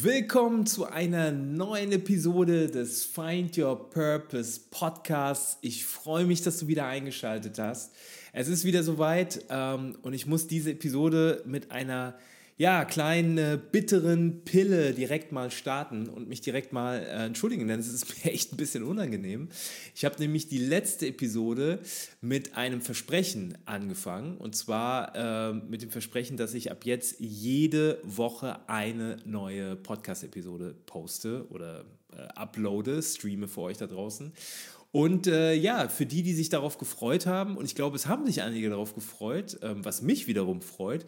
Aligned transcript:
Willkommen 0.00 0.64
zu 0.64 0.84
einer 0.84 1.32
neuen 1.32 1.90
Episode 1.90 2.68
des 2.68 3.04
Find 3.04 3.58
Your 3.58 3.90
Purpose 3.90 4.60
Podcasts. 4.70 5.58
Ich 5.60 5.84
freue 5.86 6.24
mich, 6.24 6.40
dass 6.40 6.60
du 6.60 6.68
wieder 6.68 6.86
eingeschaltet 6.86 7.58
hast. 7.58 7.92
Es 8.32 8.46
ist 8.46 8.64
wieder 8.64 8.84
soweit 8.84 9.44
ähm, 9.50 9.96
und 10.02 10.12
ich 10.12 10.24
muss 10.24 10.46
diese 10.46 10.70
Episode 10.70 11.42
mit 11.46 11.72
einer 11.72 12.16
ja, 12.58 12.84
kleinen 12.84 13.38
äh, 13.38 13.56
bitteren 13.70 14.42
Pille 14.44 14.92
direkt 14.92 15.30
mal 15.30 15.52
starten 15.52 16.08
und 16.08 16.28
mich 16.28 16.40
direkt 16.40 16.72
mal 16.72 16.98
äh, 16.98 17.26
entschuldigen, 17.26 17.68
denn 17.68 17.78
es 17.78 17.86
ist 17.86 18.08
mir 18.24 18.32
echt 18.32 18.52
ein 18.52 18.56
bisschen 18.56 18.82
unangenehm. 18.82 19.48
Ich 19.94 20.04
habe 20.04 20.16
nämlich 20.18 20.48
die 20.48 20.58
letzte 20.58 21.06
Episode 21.06 21.78
mit 22.20 22.56
einem 22.56 22.80
Versprechen 22.80 23.56
angefangen 23.64 24.36
und 24.36 24.56
zwar 24.56 25.14
äh, 25.14 25.52
mit 25.52 25.82
dem 25.82 25.90
Versprechen, 25.90 26.36
dass 26.36 26.52
ich 26.52 26.72
ab 26.72 26.84
jetzt 26.84 27.20
jede 27.20 28.00
Woche 28.02 28.68
eine 28.68 29.18
neue 29.24 29.76
Podcast-Episode 29.76 30.74
poste 30.84 31.46
oder 31.50 31.84
äh, 32.12 32.22
uploade, 32.34 33.00
streame 33.00 33.46
für 33.46 33.60
euch 33.60 33.76
da 33.76 33.86
draußen. 33.86 34.32
Und 34.90 35.26
äh, 35.26 35.52
ja, 35.52 35.88
für 35.88 36.06
die, 36.06 36.22
die 36.22 36.32
sich 36.32 36.48
darauf 36.48 36.78
gefreut 36.78 37.26
haben, 37.26 37.56
und 37.56 37.66
ich 37.66 37.74
glaube, 37.74 37.94
es 37.94 38.06
haben 38.06 38.24
sich 38.24 38.42
einige 38.42 38.70
darauf 38.70 38.94
gefreut, 38.94 39.58
ähm, 39.62 39.84
was 39.84 40.00
mich 40.00 40.26
wiederum 40.26 40.62
freut, 40.62 41.04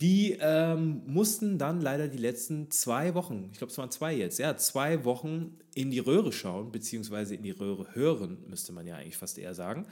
die 0.00 0.36
ähm, 0.40 1.02
mussten 1.06 1.58
dann 1.58 1.80
leider 1.80 2.08
die 2.08 2.18
letzten 2.18 2.70
zwei 2.70 3.14
Wochen, 3.14 3.48
ich 3.52 3.58
glaube 3.58 3.70
es 3.70 3.78
waren 3.78 3.90
zwei 3.90 4.14
jetzt, 4.14 4.38
ja, 4.38 4.56
zwei 4.56 5.04
Wochen 5.04 5.58
in 5.74 5.90
die 5.90 5.98
Röhre 5.98 6.32
schauen, 6.32 6.70
beziehungsweise 6.72 7.34
in 7.34 7.42
die 7.42 7.50
Röhre 7.50 7.94
hören, 7.94 8.38
müsste 8.48 8.72
man 8.72 8.86
ja 8.86 8.96
eigentlich 8.96 9.16
fast 9.16 9.38
eher 9.38 9.54
sagen. 9.54 9.86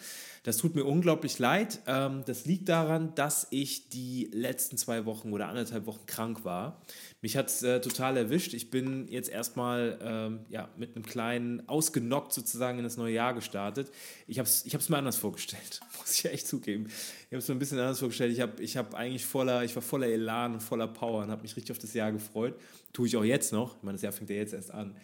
Das 0.45 0.57
tut 0.57 0.75
mir 0.75 0.85
unglaublich 0.85 1.39
leid. 1.39 1.81
Ähm, 1.87 2.23
das 2.27 2.47
liegt 2.47 2.69
daran, 2.69 3.15
dass 3.15 3.49
ich 3.51 3.89
die 3.89 4.31
letzten 4.33 4.77
zwei 4.77 5.05
Wochen 5.05 5.33
oder 5.33 5.49
anderthalb 5.49 5.87
Wochen 5.87 6.07
krank 6.07 6.45
war. 6.45 6.81
Mich 7.21 7.37
hat 7.37 7.49
es 7.49 7.63
äh, 7.63 7.81
total 7.81 8.17
erwischt. 8.17 8.55
Ich 8.55 8.71
bin 8.71 9.09
jetzt 9.09 9.29
erstmal 9.29 9.99
ähm, 10.03 10.41
ja, 10.49 10.69
mit 10.77 10.97
einem 10.97 11.05
kleinen 11.05 11.69
ausgenockt 11.69 12.33
sozusagen 12.33 12.79
in 12.79 12.85
das 12.85 12.97
neue 12.97 13.15
Jahr 13.15 13.35
gestartet. 13.35 13.91
Ich 14.27 14.39
habe 14.39 14.49
es 14.49 14.65
ich 14.65 14.89
mir 14.89 14.99
anders 14.99 15.17
vorgestellt, 15.17 15.81
muss 15.99 16.15
ich 16.15 16.25
echt 16.25 16.47
zugeben. 16.47 16.87
Ich 16.87 17.27
habe 17.27 17.39
es 17.39 17.49
mir 17.49 17.55
ein 17.55 17.59
bisschen 17.59 17.79
anders 17.79 17.99
vorgestellt. 17.99 18.33
Ich, 18.33 18.41
hab, 18.41 18.61
ich, 18.61 18.77
hab 18.77 18.95
eigentlich 18.95 19.25
voller, 19.25 19.65
ich 19.65 19.75
war 19.75 19.83
voller 19.83 20.07
Elan 20.07 20.55
und 20.55 20.63
voller 20.63 20.89
Power 20.89 21.23
und 21.23 21.31
habe 21.31 21.43
mich 21.43 21.57
richtig 21.57 21.73
auf 21.73 21.79
das 21.79 21.95
Jahr 21.95 22.13
gefreut. 22.13 22.55
Tue 22.93 23.07
ich 23.07 23.17
auch 23.17 23.25
jetzt 23.25 23.53
noch. 23.53 23.77
Ich 23.77 23.83
meine, 23.83 23.95
das 23.95 24.03
Jahr 24.03 24.13
fängt 24.13 24.31
ja 24.31 24.37
jetzt 24.37 24.53
erst 24.53 24.71
an. 24.71 24.97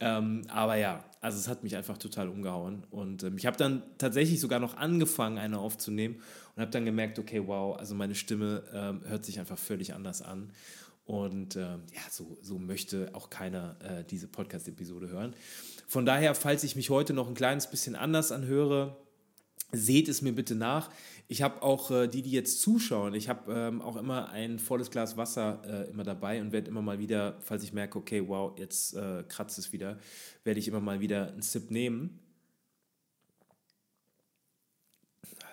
Ähm, 0.00 0.42
aber 0.48 0.76
ja, 0.76 1.04
also 1.20 1.38
es 1.38 1.48
hat 1.48 1.62
mich 1.62 1.76
einfach 1.76 1.98
total 1.98 2.28
umgehauen. 2.28 2.84
Und 2.90 3.22
ähm, 3.22 3.36
ich 3.36 3.46
habe 3.46 3.56
dann 3.56 3.82
tatsächlich 3.98 4.40
sogar 4.40 4.58
noch 4.58 4.76
angefangen, 4.76 5.38
eine 5.38 5.58
aufzunehmen 5.58 6.20
und 6.56 6.62
habe 6.62 6.70
dann 6.70 6.84
gemerkt, 6.84 7.18
okay, 7.18 7.42
wow, 7.46 7.78
also 7.78 7.94
meine 7.94 8.14
Stimme 8.14 8.64
ähm, 8.72 9.02
hört 9.06 9.24
sich 9.24 9.38
einfach 9.38 9.58
völlig 9.58 9.94
anders 9.94 10.22
an. 10.22 10.50
Und 11.04 11.56
ähm, 11.56 11.82
ja, 11.92 12.02
so, 12.08 12.38
so 12.40 12.58
möchte 12.58 13.10
auch 13.14 13.30
keiner 13.30 13.76
äh, 13.80 14.04
diese 14.04 14.28
Podcast-Episode 14.28 15.08
hören. 15.08 15.34
Von 15.88 16.06
daher, 16.06 16.34
falls 16.34 16.64
ich 16.64 16.76
mich 16.76 16.88
heute 16.88 17.12
noch 17.12 17.28
ein 17.28 17.34
kleines 17.34 17.68
bisschen 17.68 17.96
anders 17.96 18.32
anhöre, 18.32 18.96
seht 19.72 20.08
es 20.08 20.22
mir 20.22 20.32
bitte 20.32 20.54
nach. 20.54 20.90
Ich 21.30 21.42
habe 21.42 21.62
auch 21.62 21.92
äh, 21.92 22.08
die, 22.08 22.22
die 22.22 22.32
jetzt 22.32 22.60
zuschauen, 22.60 23.14
ich 23.14 23.28
habe 23.28 23.52
ähm, 23.52 23.82
auch 23.82 23.94
immer 23.94 24.30
ein 24.30 24.58
volles 24.58 24.90
Glas 24.90 25.16
Wasser 25.16 25.62
äh, 25.64 25.88
immer 25.88 26.02
dabei 26.02 26.40
und 26.40 26.50
werde 26.50 26.68
immer 26.68 26.82
mal 26.82 26.98
wieder, 26.98 27.36
falls 27.38 27.62
ich 27.62 27.72
merke, 27.72 27.98
okay, 27.98 28.26
wow, 28.26 28.52
jetzt 28.58 28.96
äh, 28.96 29.22
kratzt 29.28 29.56
es 29.56 29.72
wieder, 29.72 30.00
werde 30.42 30.58
ich 30.58 30.66
immer 30.66 30.80
mal 30.80 30.98
wieder 30.98 31.28
einen 31.28 31.42
Sip 31.42 31.70
nehmen. 31.70 32.18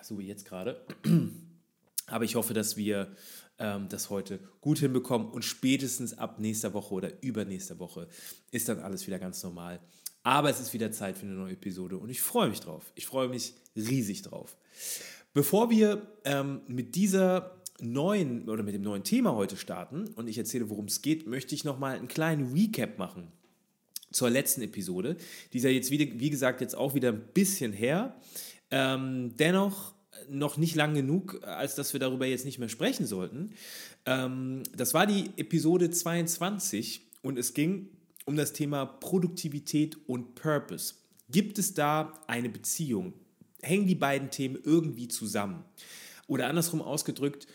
So 0.02 0.18
wie 0.18 0.26
jetzt 0.26 0.46
gerade. 0.46 0.84
Aber 2.06 2.24
ich 2.24 2.34
hoffe, 2.34 2.54
dass 2.54 2.76
wir 2.76 3.14
ähm, 3.60 3.88
das 3.88 4.10
heute 4.10 4.40
gut 4.60 4.80
hinbekommen 4.80 5.28
und 5.30 5.44
spätestens 5.44 6.18
ab 6.18 6.40
nächster 6.40 6.74
Woche 6.74 6.92
oder 6.92 7.22
übernächster 7.22 7.78
Woche 7.78 8.08
ist 8.50 8.68
dann 8.68 8.80
alles 8.80 9.06
wieder 9.06 9.20
ganz 9.20 9.44
normal. 9.44 9.78
Aber 10.24 10.50
es 10.50 10.58
ist 10.58 10.72
wieder 10.72 10.90
Zeit 10.90 11.16
für 11.16 11.26
eine 11.26 11.36
neue 11.36 11.52
Episode 11.52 11.98
und 11.98 12.10
ich 12.10 12.20
freue 12.20 12.48
mich 12.48 12.58
drauf. 12.58 12.90
Ich 12.96 13.06
freue 13.06 13.28
mich 13.28 13.54
riesig 13.76 14.22
drauf. 14.22 14.56
Bevor 15.38 15.70
wir 15.70 16.02
ähm, 16.24 16.62
mit 16.66 16.96
dieser 16.96 17.62
neuen 17.78 18.48
oder 18.48 18.64
mit 18.64 18.74
dem 18.74 18.82
neuen 18.82 19.04
Thema 19.04 19.36
heute 19.36 19.56
starten 19.56 20.08
und 20.16 20.26
ich 20.26 20.36
erzähle, 20.36 20.68
worum 20.68 20.86
es 20.86 21.00
geht, 21.00 21.28
möchte 21.28 21.54
ich 21.54 21.62
nochmal 21.62 21.96
einen 21.96 22.08
kleinen 22.08 22.52
Recap 22.52 22.98
machen 22.98 23.28
zur 24.10 24.30
letzten 24.30 24.62
Episode. 24.62 25.16
Die 25.52 25.58
ist 25.58 25.62
ja 25.62 25.70
jetzt, 25.70 25.92
wieder, 25.92 26.06
wie 26.18 26.30
gesagt, 26.30 26.60
jetzt 26.60 26.74
auch 26.74 26.96
wieder 26.96 27.10
ein 27.10 27.22
bisschen 27.34 27.72
her. 27.72 28.16
Ähm, 28.72 29.36
dennoch 29.36 29.94
noch 30.28 30.56
nicht 30.56 30.74
lang 30.74 30.94
genug, 30.94 31.40
als 31.46 31.76
dass 31.76 31.92
wir 31.92 32.00
darüber 32.00 32.26
jetzt 32.26 32.44
nicht 32.44 32.58
mehr 32.58 32.68
sprechen 32.68 33.06
sollten. 33.06 33.52
Ähm, 34.06 34.64
das 34.76 34.92
war 34.92 35.06
die 35.06 35.30
Episode 35.36 35.88
22 35.88 37.02
und 37.22 37.38
es 37.38 37.54
ging 37.54 37.90
um 38.24 38.34
das 38.34 38.54
Thema 38.54 38.86
Produktivität 38.86 39.98
und 40.08 40.34
Purpose. 40.34 40.94
Gibt 41.30 41.60
es 41.60 41.74
da 41.74 42.12
eine 42.26 42.48
Beziehung? 42.48 43.12
Hängen 43.62 43.86
die 43.86 43.94
beiden 43.94 44.30
Themen 44.30 44.58
irgendwie 44.62 45.08
zusammen? 45.08 45.64
Oder 46.26 46.48
andersrum 46.48 46.82
ausgedrückt, 46.82 47.46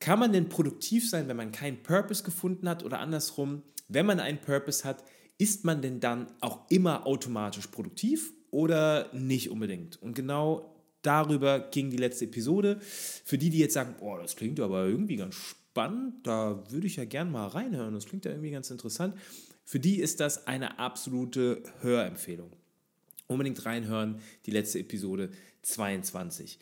kann 0.00 0.18
man 0.18 0.32
denn 0.32 0.48
produktiv 0.48 1.08
sein, 1.08 1.28
wenn 1.28 1.36
man 1.36 1.52
keinen 1.52 1.82
Purpose 1.82 2.22
gefunden 2.22 2.68
hat? 2.68 2.84
Oder 2.84 2.98
andersrum, 2.98 3.62
wenn 3.88 4.06
man 4.06 4.20
einen 4.20 4.40
Purpose 4.40 4.84
hat, 4.84 5.04
ist 5.38 5.64
man 5.64 5.82
denn 5.82 6.00
dann 6.00 6.26
auch 6.40 6.70
immer 6.70 7.06
automatisch 7.06 7.68
produktiv 7.68 8.32
oder 8.50 9.10
nicht 9.12 9.50
unbedingt? 9.50 10.00
Und 10.02 10.14
genau 10.14 10.74
darüber 11.02 11.60
ging 11.70 11.90
die 11.90 11.96
letzte 11.96 12.24
Episode. 12.24 12.78
Für 12.80 13.38
die, 13.38 13.50
die 13.50 13.58
jetzt 13.58 13.74
sagen, 13.74 13.94
boah, 13.98 14.18
das 14.20 14.36
klingt 14.36 14.60
aber 14.60 14.86
irgendwie 14.86 15.16
ganz 15.16 15.34
spannend, 15.34 16.26
da 16.26 16.62
würde 16.70 16.86
ich 16.86 16.96
ja 16.96 17.04
gern 17.04 17.30
mal 17.30 17.46
reinhören, 17.46 17.94
das 17.94 18.06
klingt 18.06 18.24
ja 18.24 18.30
irgendwie 18.30 18.50
ganz 18.50 18.70
interessant. 18.70 19.14
Für 19.64 19.80
die 19.80 20.00
ist 20.00 20.20
das 20.20 20.46
eine 20.46 20.78
absolute 20.78 21.62
Hörempfehlung. 21.80 22.50
Unbedingt 23.26 23.64
reinhören, 23.66 24.20
die 24.46 24.50
letzte 24.50 24.78
Episode 24.78 25.30
22. 25.62 26.58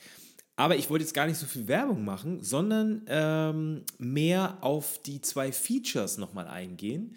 Aber 0.57 0.77
ich 0.77 0.89
wollte 0.89 1.05
jetzt 1.05 1.15
gar 1.15 1.27
nicht 1.27 1.39
so 1.39 1.47
viel 1.47 1.67
Werbung 1.67 2.05
machen, 2.05 2.43
sondern 2.43 3.03
ähm, 3.09 3.83
mehr 3.99 4.59
auf 4.61 5.01
die 5.03 5.21
zwei 5.21 5.51
Features 5.51 6.17
nochmal 6.17 6.47
eingehen, 6.47 7.17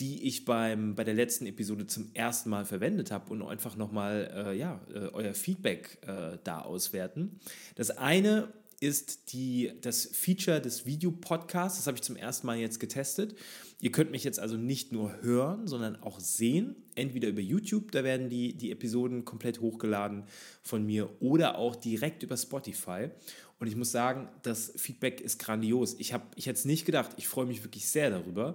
die 0.00 0.26
ich 0.26 0.44
beim, 0.44 0.94
bei 0.94 1.04
der 1.04 1.14
letzten 1.14 1.46
Episode 1.46 1.86
zum 1.86 2.10
ersten 2.14 2.50
Mal 2.50 2.64
verwendet 2.64 3.10
habe 3.10 3.30
und 3.30 3.42
einfach 3.42 3.76
nochmal 3.76 4.30
äh, 4.34 4.56
ja, 4.56 4.80
äh, 4.94 5.08
euer 5.12 5.34
Feedback 5.34 5.98
äh, 6.06 6.38
da 6.44 6.60
auswerten. 6.60 7.40
Das 7.74 7.90
eine 7.90 8.52
ist 8.80 9.32
die, 9.32 9.72
das 9.80 10.06
Feature 10.06 10.60
des 10.60 10.86
Videopodcasts. 10.86 11.78
Das 11.78 11.86
habe 11.86 11.96
ich 11.96 12.02
zum 12.02 12.16
ersten 12.16 12.46
Mal 12.46 12.58
jetzt 12.58 12.78
getestet. 12.78 13.34
Ihr 13.80 13.92
könnt 13.92 14.10
mich 14.10 14.24
jetzt 14.24 14.38
also 14.38 14.56
nicht 14.56 14.92
nur 14.92 15.22
hören, 15.22 15.66
sondern 15.66 15.96
auch 16.02 16.20
sehen. 16.20 16.76
Entweder 16.94 17.28
über 17.28 17.40
YouTube, 17.40 17.92
da 17.92 18.04
werden 18.04 18.28
die, 18.28 18.56
die 18.56 18.70
Episoden 18.70 19.24
komplett 19.24 19.60
hochgeladen 19.60 20.24
von 20.62 20.84
mir, 20.84 21.10
oder 21.20 21.58
auch 21.58 21.76
direkt 21.76 22.22
über 22.22 22.36
Spotify. 22.36 23.10
Und 23.58 23.66
ich 23.66 23.76
muss 23.76 23.90
sagen, 23.90 24.28
das 24.42 24.72
Feedback 24.76 25.20
ist 25.20 25.38
grandios. 25.38 25.96
Ich, 25.98 26.12
hab, 26.12 26.30
ich 26.36 26.46
hätte 26.46 26.58
es 26.58 26.64
nicht 26.64 26.84
gedacht. 26.84 27.12
Ich 27.16 27.26
freue 27.26 27.46
mich 27.46 27.64
wirklich 27.64 27.88
sehr 27.88 28.10
darüber, 28.10 28.54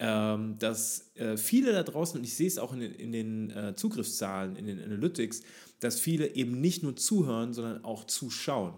ähm, 0.00 0.58
dass 0.58 1.12
äh, 1.14 1.36
viele 1.36 1.72
da 1.72 1.84
draußen, 1.84 2.18
und 2.18 2.24
ich 2.24 2.34
sehe 2.34 2.48
es 2.48 2.58
auch 2.58 2.72
in, 2.72 2.80
in 2.80 3.12
den 3.12 3.50
äh, 3.50 3.74
Zugriffszahlen, 3.76 4.56
in 4.56 4.66
den 4.66 4.82
Analytics, 4.82 5.42
dass 5.78 6.00
viele 6.00 6.34
eben 6.34 6.60
nicht 6.60 6.82
nur 6.82 6.96
zuhören, 6.96 7.52
sondern 7.54 7.84
auch 7.84 8.04
zuschauen. 8.04 8.74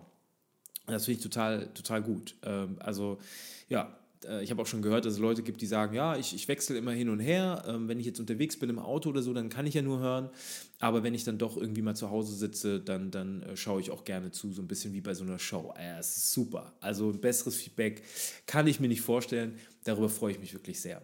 Das 0.86 1.04
finde 1.04 1.18
ich 1.18 1.22
total, 1.22 1.68
total 1.74 2.02
gut. 2.02 2.34
Ähm, 2.42 2.76
also 2.80 3.18
ja, 3.68 3.96
äh, 4.28 4.42
ich 4.42 4.50
habe 4.50 4.62
auch 4.62 4.66
schon 4.66 4.82
gehört, 4.82 5.04
dass 5.04 5.14
es 5.14 5.18
Leute 5.18 5.42
gibt, 5.42 5.60
die 5.60 5.66
sagen, 5.66 5.94
ja, 5.94 6.16
ich, 6.16 6.34
ich 6.34 6.48
wechsle 6.48 6.76
immer 6.76 6.92
hin 6.92 7.08
und 7.08 7.20
her. 7.20 7.64
Ähm, 7.66 7.88
wenn 7.88 8.00
ich 8.00 8.06
jetzt 8.06 8.20
unterwegs 8.20 8.58
bin 8.58 8.70
im 8.70 8.78
Auto 8.78 9.10
oder 9.10 9.22
so, 9.22 9.32
dann 9.32 9.48
kann 9.48 9.66
ich 9.66 9.74
ja 9.74 9.82
nur 9.82 10.00
hören. 10.00 10.30
Aber 10.78 11.02
wenn 11.02 11.14
ich 11.14 11.24
dann 11.24 11.38
doch 11.38 11.56
irgendwie 11.56 11.82
mal 11.82 11.94
zu 11.94 12.10
Hause 12.10 12.34
sitze, 12.34 12.80
dann, 12.80 13.10
dann 13.10 13.42
äh, 13.42 13.56
schaue 13.56 13.80
ich 13.80 13.90
auch 13.90 14.04
gerne 14.04 14.30
zu, 14.30 14.52
so 14.52 14.62
ein 14.62 14.68
bisschen 14.68 14.92
wie 14.92 15.00
bei 15.00 15.14
so 15.14 15.24
einer 15.24 15.38
Show. 15.38 15.72
Ja, 15.76 15.98
es 15.98 16.16
ist 16.16 16.32
super. 16.32 16.74
Also 16.80 17.10
ein 17.10 17.20
besseres 17.20 17.56
Feedback 17.56 18.02
kann 18.46 18.66
ich 18.66 18.80
mir 18.80 18.88
nicht 18.88 19.02
vorstellen. 19.02 19.58
Darüber 19.84 20.08
freue 20.08 20.32
ich 20.32 20.40
mich 20.40 20.52
wirklich 20.52 20.80
sehr. 20.80 21.02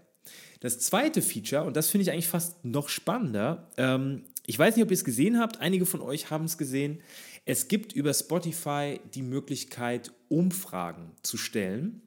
Das 0.60 0.80
zweite 0.80 1.22
Feature, 1.22 1.64
und 1.64 1.76
das 1.76 1.88
finde 1.88 2.02
ich 2.02 2.10
eigentlich 2.10 2.28
fast 2.28 2.64
noch 2.64 2.88
spannender, 2.88 3.70
ähm, 3.76 4.24
ich 4.44 4.58
weiß 4.58 4.76
nicht, 4.76 4.82
ob 4.82 4.90
ihr 4.90 4.94
es 4.94 5.04
gesehen 5.04 5.38
habt, 5.38 5.60
einige 5.60 5.84
von 5.84 6.00
euch 6.00 6.30
haben 6.30 6.46
es 6.46 6.56
gesehen. 6.56 7.00
Es 7.48 7.66
gibt 7.66 7.94
über 7.94 8.12
Spotify 8.12 9.00
die 9.14 9.22
Möglichkeit, 9.22 10.12
Umfragen 10.28 11.12
zu 11.22 11.38
stellen 11.38 12.02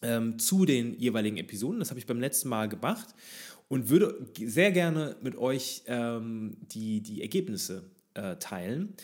ähm, 0.00 0.38
zu 0.38 0.64
den 0.64 0.98
jeweiligen 0.98 1.36
Episoden. 1.36 1.78
Das 1.78 1.90
habe 1.90 2.00
ich 2.00 2.06
beim 2.06 2.20
letzten 2.20 2.48
Mal 2.48 2.66
gemacht 2.66 3.08
und 3.68 3.90
würde 3.90 4.26
sehr 4.38 4.72
gerne 4.72 5.16
mit 5.20 5.36
euch 5.36 5.82
ähm, 5.88 6.56
die, 6.72 7.02
die 7.02 7.20
Ergebnisse 7.20 7.90
äh, 8.14 8.36
teilen. 8.36 8.94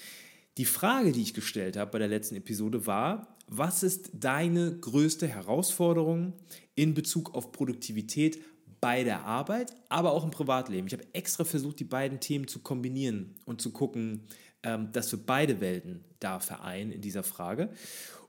Die 0.56 0.64
Frage, 0.64 1.12
die 1.12 1.20
ich 1.20 1.34
gestellt 1.34 1.76
habe 1.76 1.90
bei 1.90 1.98
der 1.98 2.08
letzten 2.08 2.36
Episode 2.36 2.86
war, 2.86 3.36
was 3.46 3.82
ist 3.82 4.08
deine 4.14 4.78
größte 4.78 5.28
Herausforderung 5.28 6.32
in 6.76 6.94
Bezug 6.94 7.34
auf 7.34 7.52
Produktivität 7.52 8.40
bei 8.80 9.04
der 9.04 9.26
Arbeit, 9.26 9.74
aber 9.90 10.12
auch 10.12 10.24
im 10.24 10.30
Privatleben? 10.30 10.86
Ich 10.86 10.94
habe 10.94 11.04
extra 11.12 11.44
versucht, 11.44 11.78
die 11.78 11.84
beiden 11.84 12.20
Themen 12.20 12.48
zu 12.48 12.60
kombinieren 12.60 13.34
und 13.44 13.60
zu 13.60 13.70
gucken, 13.70 14.22
dass 14.62 15.10
wir 15.10 15.18
beide 15.24 15.60
Welten 15.60 16.04
da 16.20 16.38
vereinen 16.38 16.92
in 16.92 17.00
dieser 17.00 17.22
Frage. 17.22 17.70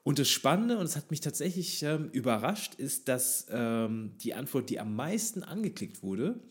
Und 0.03 0.19
das 0.19 0.29
Spannende, 0.29 0.77
und 0.77 0.85
es 0.85 0.97
hat 0.97 1.11
mich 1.11 1.21
tatsächlich 1.21 1.81
ähm, 1.83 2.09
überrascht, 2.11 2.75
ist, 2.75 3.07
dass 3.07 3.47
ähm, 3.49 4.11
die 4.17 4.33
Antwort, 4.33 4.69
die 4.69 4.79
am 4.79 4.95
meisten 4.95 5.43
angeklickt 5.43 6.03
wurde, 6.03 6.41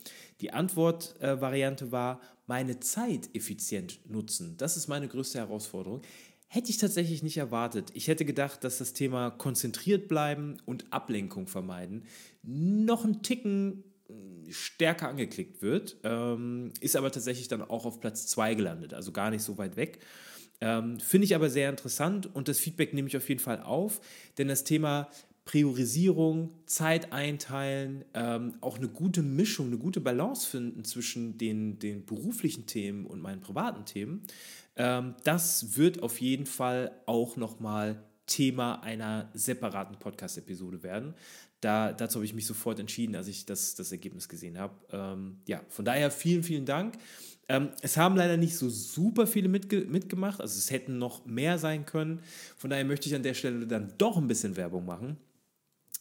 die 0.41 0.53
Antwortvariante 0.53 1.87
äh, 1.87 1.93
war, 1.93 2.21
meine 2.47 2.81
Zeit 2.81 3.29
effizient 3.35 4.01
nutzen. 4.11 4.57
Das 4.57 4.77
ist 4.77 4.89
meine 4.89 5.07
größte 5.07 5.39
Herausforderung. 5.39 6.01
Hätte 6.49 6.71
ich 6.71 6.79
tatsächlich 6.79 7.23
nicht 7.23 7.37
erwartet. 7.37 7.91
Ich 7.95 8.09
hätte 8.09 8.25
gedacht, 8.25 8.65
dass 8.65 8.79
das 8.79 8.95
Thema 8.95 9.31
konzentriert 9.31 10.09
bleiben 10.09 10.57
und 10.65 10.91
Ablenkung 10.91 11.47
vermeiden 11.47 12.05
noch 12.43 13.05
einen 13.05 13.23
Ticken 13.23 13.85
stärker 14.53 15.09
angeklickt 15.09 15.63
wird. 15.63 15.97
Ähm, 16.05 16.73
ist 16.81 16.97
aber 16.97 17.11
tatsächlich 17.11 17.49
dann 17.49 17.63
auch 17.63 17.85
auf 17.85 18.01
Platz 18.01 18.27
2 18.27 18.55
gelandet, 18.55 18.95
also 18.95 19.13
gar 19.13 19.31
nicht 19.31 19.43
so 19.43 19.59
weit 19.59 19.77
weg. 19.77 19.99
Ähm, 20.61 21.01
Finde 21.01 21.25
ich 21.25 21.35
aber 21.35 21.51
sehr 21.51 21.71
interessant 21.71 22.35
und 22.35 22.49
das 22.49 22.59
Feedback 22.59 22.95
nehme 22.95 23.09
ich 23.09 23.17
auf 23.17 23.29
jeden 23.29 23.41
Fall 23.41 23.61
auf, 23.63 24.01
denn 24.39 24.49
das 24.49 24.65
Thema 24.65 25.09
Priorisierung, 25.45 26.51
Zeit 26.67 27.13
einteilen, 27.13 28.05
ähm, 28.15 28.55
auch 28.61 28.79
eine 28.79 28.89
gute 28.89 29.23
Mischung, 29.23 29.67
eine 29.67 29.79
gute 29.79 30.01
Balance 30.01 30.47
finden 30.49 30.85
zwischen 30.85 31.37
den, 31.37 31.81
den 31.81 32.07
beruflichen 32.07 32.67
Themen 32.67 33.07
und 33.07 33.21
meinen 33.21 33.41
privaten 33.41 33.85
Themen, 33.85 34.23
ähm, 34.77 35.15
das 35.25 35.77
wird 35.77 36.03
auf 36.03 36.21
jeden 36.21 36.47
Fall 36.47 36.93
auch 37.07 37.37
nochmal 37.37 38.05
Thema 38.27 38.83
einer 38.83 39.31
separaten 39.35 39.99
Podcast-Episode 39.99 40.83
werden 40.83 41.15
da, 41.63 41.93
dazu 41.93 42.17
habe 42.17 42.25
ich 42.25 42.35
mich 42.35 42.47
sofort 42.47 42.81
entschieden, 42.81 43.15
als 43.15 43.29
ich 43.29 43.47
das, 43.47 43.77
das 43.77 43.93
Ergebnis 43.93 44.29
gesehen 44.29 44.59
habe. 44.59 44.75
Ähm, 44.91 45.39
ja, 45.47 45.63
von 45.69 45.85
daher 45.85 46.11
vielen, 46.11 46.43
vielen 46.43 46.67
Dank. 46.67 46.99
Ähm, 47.49 47.71
es 47.83 47.97
haben 47.97 48.17
leider 48.17 48.37
nicht 48.37 48.57
so 48.57 48.69
super 48.69 49.29
viele 49.29 49.49
mitge 49.49 49.83
mitgemacht, 49.83 50.41
also 50.41 50.59
es 50.59 50.73
hätten 50.73 50.99
noch 50.99 51.25
mehr 51.25 51.59
sein 51.59 51.87
können. 51.87 52.21
Von 52.57 52.71
daher 52.71 52.85
möchte 52.85 53.09
ich 53.09 53.15
an 53.15 53.23
der 53.23 53.35
Stelle 53.35 53.67
dann 53.67 53.95
doch 53.97 54.17
ein 54.17 54.27
bisschen 54.27 54.57
Werbung 54.57 54.85
machen. 54.85 55.17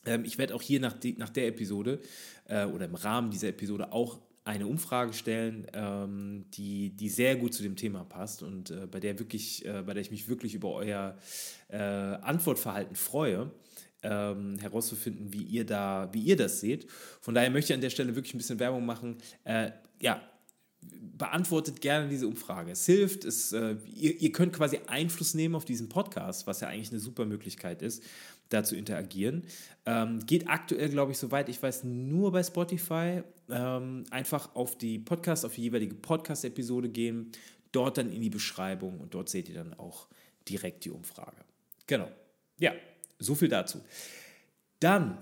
Ähm, 0.05 0.25
ich 0.25 0.39
werde 0.39 0.55
auch 0.55 0.63
hier 0.63 0.79
nach, 0.79 0.93
die, 0.93 1.13
nach 1.13 1.29
der 1.29 1.47
Episode 1.47 1.99
äh, 2.47 2.65
oder 2.65 2.85
im 2.85 2.95
Rahmen 2.95 3.29
dieser 3.29 3.49
Episode 3.49 3.91
auch 3.91 4.19
eine 4.43 4.65
Umfrage 4.65 5.13
stellen, 5.13 5.67
ähm, 5.73 6.45
die, 6.53 6.89
die 6.89 7.09
sehr 7.09 7.35
gut 7.35 7.53
zu 7.53 7.61
dem 7.61 7.75
Thema 7.75 8.03
passt 8.03 8.41
und 8.41 8.71
äh, 8.71 8.87
bei 8.87 8.99
der 8.99 9.19
wirklich, 9.19 9.65
äh, 9.65 9.83
bei 9.83 9.93
der 9.93 10.01
ich 10.01 10.11
mich 10.11 10.27
wirklich 10.27 10.55
über 10.55 10.73
euer 10.73 11.15
äh, 11.69 11.77
Antwortverhalten 11.77 12.95
freue 12.95 13.51
ähm, 14.03 14.57
herauszufinden, 14.59 15.31
wie 15.31 15.43
ihr 15.43 15.65
da, 15.65 16.09
wie 16.11 16.21
ihr 16.21 16.35
das 16.35 16.59
seht. 16.59 16.89
Von 17.21 17.35
daher 17.35 17.51
möchte 17.51 17.73
ich 17.73 17.75
an 17.75 17.81
der 17.81 17.91
Stelle 17.91 18.15
wirklich 18.15 18.33
ein 18.33 18.39
bisschen 18.39 18.59
Werbung 18.59 18.85
machen. 18.85 19.17
Äh, 19.43 19.71
ja, 19.99 20.21
beantwortet 20.81 21.81
gerne 21.81 22.09
diese 22.09 22.27
Umfrage. 22.27 22.71
Es 22.71 22.85
hilft, 22.85 23.25
es, 23.25 23.53
äh, 23.53 23.75
ihr, 23.93 24.19
ihr, 24.19 24.31
könnt 24.31 24.53
quasi 24.53 24.79
Einfluss 24.87 25.35
nehmen 25.35 25.55
auf 25.55 25.65
diesen 25.65 25.87
Podcast, 25.87 26.47
was 26.47 26.61
ja 26.61 26.67
eigentlich 26.67 26.89
eine 26.89 26.99
super 26.99 27.25
Möglichkeit 27.25 27.83
ist, 27.83 28.03
da 28.49 28.63
zu 28.63 28.75
interagieren. 28.75 29.43
Ähm, 29.85 30.25
geht 30.25 30.49
aktuell, 30.49 30.89
glaube 30.89 31.11
ich, 31.11 31.19
soweit 31.19 31.47
ich 31.49 31.61
weiß, 31.61 31.83
nur 31.83 32.31
bei 32.31 32.43
Spotify. 32.43 33.21
Ähm, 33.49 34.05
einfach 34.09 34.55
auf 34.55 34.77
die 34.77 34.97
Podcast, 34.97 35.45
auf 35.45 35.53
die 35.55 35.61
jeweilige 35.61 35.93
Podcast-Episode 35.93 36.89
gehen, 36.89 37.31
dort 37.71 37.97
dann 37.97 38.11
in 38.11 38.21
die 38.21 38.29
Beschreibung 38.29 38.99
und 38.99 39.13
dort 39.13 39.29
seht 39.29 39.47
ihr 39.47 39.55
dann 39.55 39.73
auch 39.75 40.07
direkt 40.49 40.85
die 40.85 40.89
Umfrage. 40.89 41.37
Genau. 41.85 42.09
Ja, 42.59 42.73
so 43.19 43.35
viel 43.35 43.47
dazu. 43.47 43.81
Dann, 44.79 45.17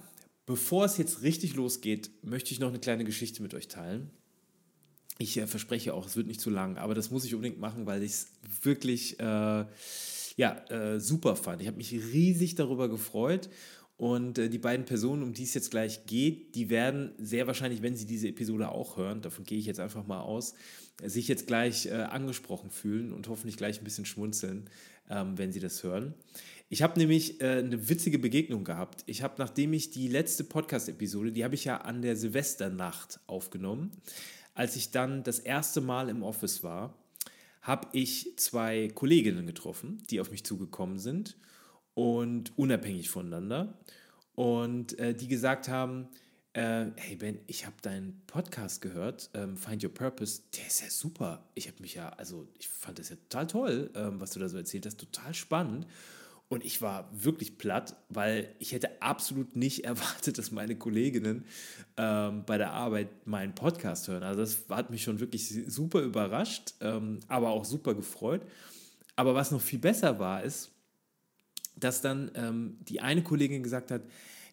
bevor 0.45 0.85
es 0.85 0.97
jetzt 0.97 1.23
richtig 1.23 1.55
losgeht, 1.55 2.09
möchte 2.23 2.53
ich 2.53 2.59
noch 2.59 2.69
eine 2.69 2.79
kleine 2.79 3.03
Geschichte 3.03 3.41
mit 3.41 3.53
euch 3.53 3.67
teilen. 3.67 4.11
Ich 5.21 5.37
äh, 5.37 5.47
verspreche 5.47 5.93
auch, 5.93 6.07
es 6.07 6.15
wird 6.15 6.27
nicht 6.27 6.39
zu 6.39 6.49
lang, 6.49 6.77
aber 6.77 6.95
das 6.95 7.11
muss 7.11 7.25
ich 7.25 7.35
unbedingt 7.35 7.59
machen, 7.59 7.85
weil 7.85 8.01
ich 8.03 8.11
es 8.11 8.27
wirklich 8.63 9.19
äh, 9.19 9.65
ja, 10.37 10.65
äh, 10.69 10.99
super 10.99 11.35
fand. 11.35 11.61
Ich 11.61 11.67
habe 11.67 11.77
mich 11.77 11.91
riesig 11.91 12.55
darüber 12.55 12.87
gefreut 12.87 13.49
und 13.97 14.37
äh, 14.37 14.49
die 14.49 14.57
beiden 14.57 14.85
Personen, 14.85 15.21
um 15.21 15.33
die 15.33 15.43
es 15.43 15.53
jetzt 15.53 15.71
gleich 15.71 16.05
geht, 16.05 16.55
die 16.55 16.69
werden 16.69 17.11
sehr 17.17 17.47
wahrscheinlich, 17.47 17.81
wenn 17.81 17.97
sie 17.97 18.05
diese 18.05 18.29
Episode 18.29 18.69
auch 18.69 18.95
hören, 18.95 19.21
davon 19.21 19.43
gehe 19.43 19.59
ich 19.59 19.65
jetzt 19.65 19.81
einfach 19.81 20.07
mal 20.07 20.21
aus, 20.21 20.53
sich 21.03 21.27
jetzt 21.27 21.47
gleich 21.47 21.87
äh, 21.87 21.95
angesprochen 21.95 22.69
fühlen 22.69 23.11
und 23.11 23.27
hoffentlich 23.27 23.57
gleich 23.57 23.81
ein 23.81 23.83
bisschen 23.83 24.05
schmunzeln, 24.05 24.69
ähm, 25.09 25.37
wenn 25.37 25.51
sie 25.51 25.59
das 25.59 25.83
hören. 25.83 26.13
Ich 26.69 26.81
habe 26.81 26.97
nämlich 26.97 27.41
äh, 27.41 27.57
eine 27.57 27.89
witzige 27.89 28.19
Begegnung 28.19 28.63
gehabt. 28.63 29.03
Ich 29.05 29.21
habe, 29.21 29.33
nachdem 29.37 29.73
ich 29.73 29.89
die 29.89 30.07
letzte 30.07 30.45
Podcast-Episode, 30.45 31.33
die 31.33 31.43
habe 31.43 31.55
ich 31.55 31.65
ja 31.65 31.81
an 31.81 32.01
der 32.01 32.15
Silvesternacht 32.15 33.19
aufgenommen, 33.27 33.91
als 34.59 34.75
ich 34.75 34.91
dann 34.91 35.23
das 35.23 35.39
erste 35.39 35.79
Mal 35.79 36.09
im 36.09 36.21
Office 36.21 36.63
war, 36.65 36.93
habe 37.61 37.87
ich 37.93 38.37
zwei 38.37 38.89
Kolleginnen 38.93 39.47
getroffen, 39.47 40.03
die 40.09 40.19
auf 40.19 40.31
mich 40.31 40.43
zugekommen 40.43 40.99
sind 40.99 41.37
und 41.93 42.57
unabhängig 42.57 43.09
voneinander 43.09 43.79
und 44.35 44.99
äh, 44.99 45.13
die 45.13 45.29
gesagt 45.29 45.69
haben, 45.69 46.09
äh, 46.51 46.87
hey 46.97 47.15
Ben, 47.15 47.39
ich 47.47 47.65
habe 47.65 47.77
deinen 47.81 48.21
Podcast 48.27 48.81
gehört, 48.81 49.29
ähm, 49.33 49.55
Find 49.55 49.81
Your 49.81 49.93
Purpose, 49.93 50.41
der 50.57 50.67
ist 50.67 50.81
ja 50.81 50.89
super. 50.89 51.47
Ich 51.55 51.69
habe 51.69 51.81
mich 51.81 51.93
ja, 51.93 52.09
also 52.09 52.45
ich 52.59 52.67
fand 52.67 52.99
das 52.99 53.07
ja 53.11 53.15
total 53.15 53.47
toll, 53.47 53.91
ähm, 53.95 54.19
was 54.19 54.31
du 54.31 54.41
da 54.41 54.49
so 54.49 54.57
erzählt 54.57 54.85
hast, 54.85 54.99
total 54.99 55.33
spannend. 55.33 55.87
Und 56.49 56.65
ich 56.65 56.81
war 56.81 57.07
wirklich 57.13 57.59
platt, 57.59 57.95
weil 58.09 58.53
ich 58.57 58.71
hätte 58.71 59.01
absolut 59.01 59.55
nicht 59.55 59.83
erwartet, 59.85 60.37
dass 60.37 60.51
meine 60.51 60.75
Kolleginnen 60.75 61.45
ähm, 61.95 62.43
bei 62.45 62.57
der 62.57 62.73
Arbeit 62.73 63.27
meinen 63.27 63.53
Podcast 63.53 64.07
hören. 64.07 64.23
Also 64.23 64.41
das 64.41 64.65
hat 64.69 64.89
mich 64.89 65.03
schon 65.03 65.19
wirklich 65.19 65.47
super 65.67 66.01
überrascht, 66.01 66.73
ähm, 66.81 67.19
aber 67.27 67.49
auch 67.51 67.65
super 67.65 67.93
gefreut. 67.93 68.41
Aber 69.15 69.35
was 69.35 69.51
noch 69.51 69.61
viel 69.61 69.79
besser 69.79 70.17
war, 70.17 70.43
ist, 70.43 70.71
dass 71.75 72.01
dann 72.01 72.31
ähm, 72.33 72.77
die 72.81 72.99
eine 72.99 73.23
Kollegin 73.23 73.61
gesagt 73.61 73.91
hat, 73.91 74.01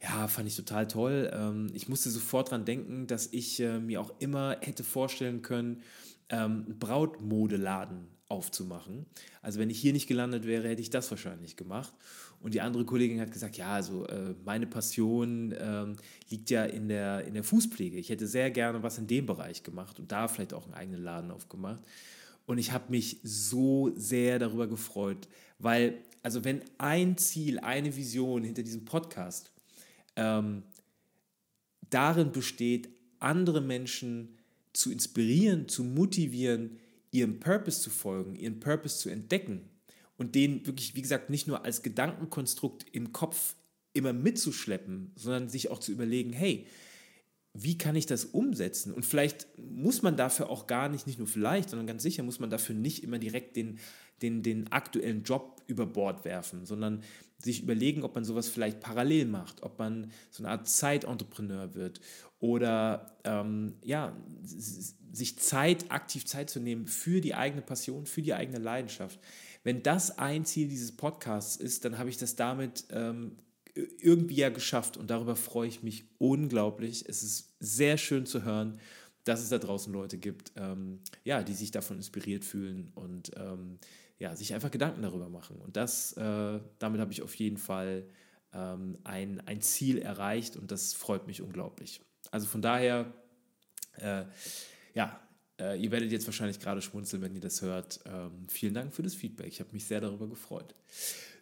ja, 0.02 0.28
fand 0.28 0.48
ich 0.48 0.56
total 0.56 0.86
toll. 0.86 1.30
Ähm, 1.32 1.68
ich 1.72 1.88
musste 1.88 2.10
sofort 2.10 2.50
dran 2.50 2.66
denken, 2.66 3.06
dass 3.06 3.28
ich 3.32 3.58
äh, 3.60 3.78
mir 3.78 4.02
auch 4.02 4.12
immer 4.18 4.58
hätte 4.60 4.84
vorstellen 4.84 5.40
können, 5.40 5.82
ähm, 6.28 6.76
Brautmodeladen 6.78 8.15
aufzumachen. 8.28 9.06
Also 9.40 9.60
wenn 9.60 9.70
ich 9.70 9.78
hier 9.78 9.92
nicht 9.92 10.06
gelandet 10.06 10.46
wäre, 10.46 10.68
hätte 10.68 10.82
ich 10.82 10.90
das 10.90 11.10
wahrscheinlich 11.10 11.56
gemacht. 11.56 11.92
Und 12.40 12.54
die 12.54 12.60
andere 12.60 12.84
Kollegin 12.84 13.20
hat 13.20 13.32
gesagt, 13.32 13.56
ja, 13.56 13.72
also 13.72 14.06
äh, 14.06 14.34
meine 14.44 14.66
Passion 14.66 15.54
ähm, 15.58 15.96
liegt 16.28 16.50
ja 16.50 16.64
in 16.64 16.88
der, 16.88 17.24
in 17.24 17.34
der 17.34 17.44
Fußpflege. 17.44 17.98
Ich 17.98 18.10
hätte 18.10 18.26
sehr 18.26 18.50
gerne 18.50 18.82
was 18.82 18.98
in 18.98 19.06
dem 19.06 19.26
Bereich 19.26 19.62
gemacht 19.62 19.98
und 19.98 20.12
da 20.12 20.28
vielleicht 20.28 20.54
auch 20.54 20.64
einen 20.64 20.74
eigenen 20.74 21.02
Laden 21.02 21.30
aufgemacht. 21.30 21.80
Und 22.46 22.58
ich 22.58 22.72
habe 22.72 22.90
mich 22.90 23.18
so 23.22 23.92
sehr 23.96 24.38
darüber 24.38 24.66
gefreut, 24.66 25.28
weil, 25.58 25.98
also 26.22 26.44
wenn 26.44 26.62
ein 26.78 27.18
Ziel, 27.18 27.58
eine 27.58 27.96
Vision 27.96 28.44
hinter 28.44 28.62
diesem 28.62 28.84
Podcast 28.84 29.50
ähm, 30.14 30.62
darin 31.90 32.32
besteht, 32.32 32.88
andere 33.18 33.60
Menschen 33.60 34.36
zu 34.72 34.92
inspirieren, 34.92 35.68
zu 35.68 35.82
motivieren, 35.84 36.78
ihrem 37.18 37.40
Purpose 37.40 37.80
zu 37.80 37.90
folgen, 37.90 38.34
ihren 38.36 38.60
Purpose 38.60 38.98
zu 38.98 39.08
entdecken 39.08 39.68
und 40.16 40.34
den 40.34 40.66
wirklich, 40.66 40.94
wie 40.94 41.02
gesagt, 41.02 41.30
nicht 41.30 41.46
nur 41.46 41.64
als 41.64 41.82
Gedankenkonstrukt 41.82 42.86
im 42.92 43.12
Kopf 43.12 43.54
immer 43.92 44.12
mitzuschleppen, 44.12 45.12
sondern 45.16 45.48
sich 45.48 45.70
auch 45.70 45.78
zu 45.78 45.92
überlegen, 45.92 46.32
hey, 46.32 46.66
wie 47.58 47.78
kann 47.78 47.96
ich 47.96 48.04
das 48.04 48.26
umsetzen? 48.26 48.92
Und 48.92 49.06
vielleicht 49.06 49.46
muss 49.58 50.02
man 50.02 50.16
dafür 50.16 50.50
auch 50.50 50.66
gar 50.66 50.90
nicht, 50.90 51.06
nicht 51.06 51.18
nur 51.18 51.28
vielleicht, 51.28 51.70
sondern 51.70 51.86
ganz 51.86 52.02
sicher 52.02 52.22
muss 52.22 52.38
man 52.38 52.50
dafür 52.50 52.74
nicht 52.74 53.02
immer 53.02 53.18
direkt 53.18 53.56
den, 53.56 53.78
den, 54.20 54.42
den 54.42 54.70
aktuellen 54.72 55.22
Job 55.22 55.62
über 55.66 55.86
Bord 55.86 56.24
werfen, 56.24 56.66
sondern 56.66 57.02
sich 57.38 57.62
überlegen, 57.62 58.02
ob 58.02 58.14
man 58.14 58.24
sowas 58.24 58.48
vielleicht 58.48 58.80
parallel 58.80 59.26
macht, 59.26 59.62
ob 59.62 59.78
man 59.78 60.10
so 60.30 60.42
eine 60.42 60.52
Art 60.52 60.68
Zeitentrepreneur 60.68 61.74
wird 61.74 62.00
oder 62.38 63.18
ähm, 63.24 63.74
ja, 63.82 64.16
sich 64.42 65.38
Zeit, 65.38 65.90
aktiv 65.90 66.26
Zeit 66.26 66.50
zu 66.50 66.60
nehmen 66.60 66.86
für 66.86 67.20
die 67.20 67.34
eigene 67.34 67.62
Passion, 67.62 68.06
für 68.06 68.22
die 68.22 68.34
eigene 68.34 68.58
Leidenschaft. 68.58 69.18
Wenn 69.64 69.82
das 69.82 70.18
ein 70.18 70.44
Ziel 70.44 70.68
dieses 70.68 70.92
Podcasts 70.92 71.56
ist, 71.56 71.84
dann 71.84 71.98
habe 71.98 72.10
ich 72.10 72.18
das 72.18 72.36
damit 72.36 72.84
ähm, 72.90 73.36
irgendwie 73.74 74.36
ja 74.36 74.48
geschafft 74.48 74.96
und 74.96 75.10
darüber 75.10 75.36
freue 75.36 75.68
ich 75.68 75.82
mich 75.82 76.04
unglaublich. 76.18 77.04
Es 77.08 77.22
ist 77.22 77.54
sehr 77.60 77.98
schön 77.98 78.26
zu 78.26 78.44
hören, 78.44 78.80
dass 79.24 79.42
es 79.42 79.48
da 79.48 79.58
draußen 79.58 79.92
Leute 79.92 80.18
gibt, 80.18 80.52
ähm, 80.56 81.00
ja, 81.24 81.42
die 81.42 81.54
sich 81.54 81.72
davon 81.72 81.96
inspiriert 81.96 82.44
fühlen 82.44 82.92
und 82.94 83.32
ähm, 83.36 83.78
ja, 84.18 84.34
sich 84.36 84.54
einfach 84.54 84.70
Gedanken 84.70 85.02
darüber 85.02 85.28
machen. 85.28 85.56
Und 85.56 85.76
das, 85.76 86.12
äh, 86.12 86.60
damit 86.78 87.00
habe 87.00 87.12
ich 87.12 87.22
auf 87.22 87.34
jeden 87.34 87.58
Fall 87.58 88.06
ähm, 88.52 88.98
ein, 89.04 89.40
ein 89.46 89.60
Ziel 89.60 89.98
erreicht 89.98 90.56
und 90.56 90.70
das 90.70 90.94
freut 90.94 91.26
mich 91.26 91.42
unglaublich. 91.42 92.00
Also 92.30 92.46
von 92.46 92.62
daher, 92.62 93.12
äh, 93.98 94.24
ja, 94.94 95.20
äh, 95.58 95.80
ihr 95.80 95.90
werdet 95.90 96.12
jetzt 96.12 96.26
wahrscheinlich 96.26 96.60
gerade 96.60 96.82
schmunzeln, 96.82 97.22
wenn 97.22 97.34
ihr 97.34 97.40
das 97.40 97.62
hört. 97.62 98.00
Ähm, 98.06 98.46
vielen 98.48 98.74
Dank 98.74 98.94
für 98.94 99.02
das 99.02 99.14
Feedback. 99.14 99.48
Ich 99.48 99.60
habe 99.60 99.70
mich 99.72 99.84
sehr 99.84 100.00
darüber 100.00 100.28
gefreut. 100.28 100.74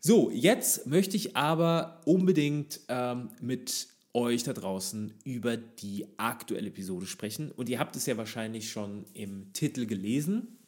So, 0.00 0.30
jetzt 0.30 0.86
möchte 0.86 1.16
ich 1.16 1.36
aber 1.36 2.00
unbedingt 2.04 2.80
ähm, 2.88 3.30
mit 3.40 3.88
euch 4.12 4.44
da 4.44 4.52
draußen 4.52 5.12
über 5.24 5.56
die 5.56 6.06
aktuelle 6.18 6.68
Episode 6.68 7.06
sprechen. 7.06 7.50
Und 7.50 7.68
ihr 7.68 7.78
habt 7.80 7.96
es 7.96 8.06
ja 8.06 8.16
wahrscheinlich 8.16 8.70
schon 8.70 9.04
im 9.12 9.52
Titel 9.52 9.86
gelesen. 9.86 10.58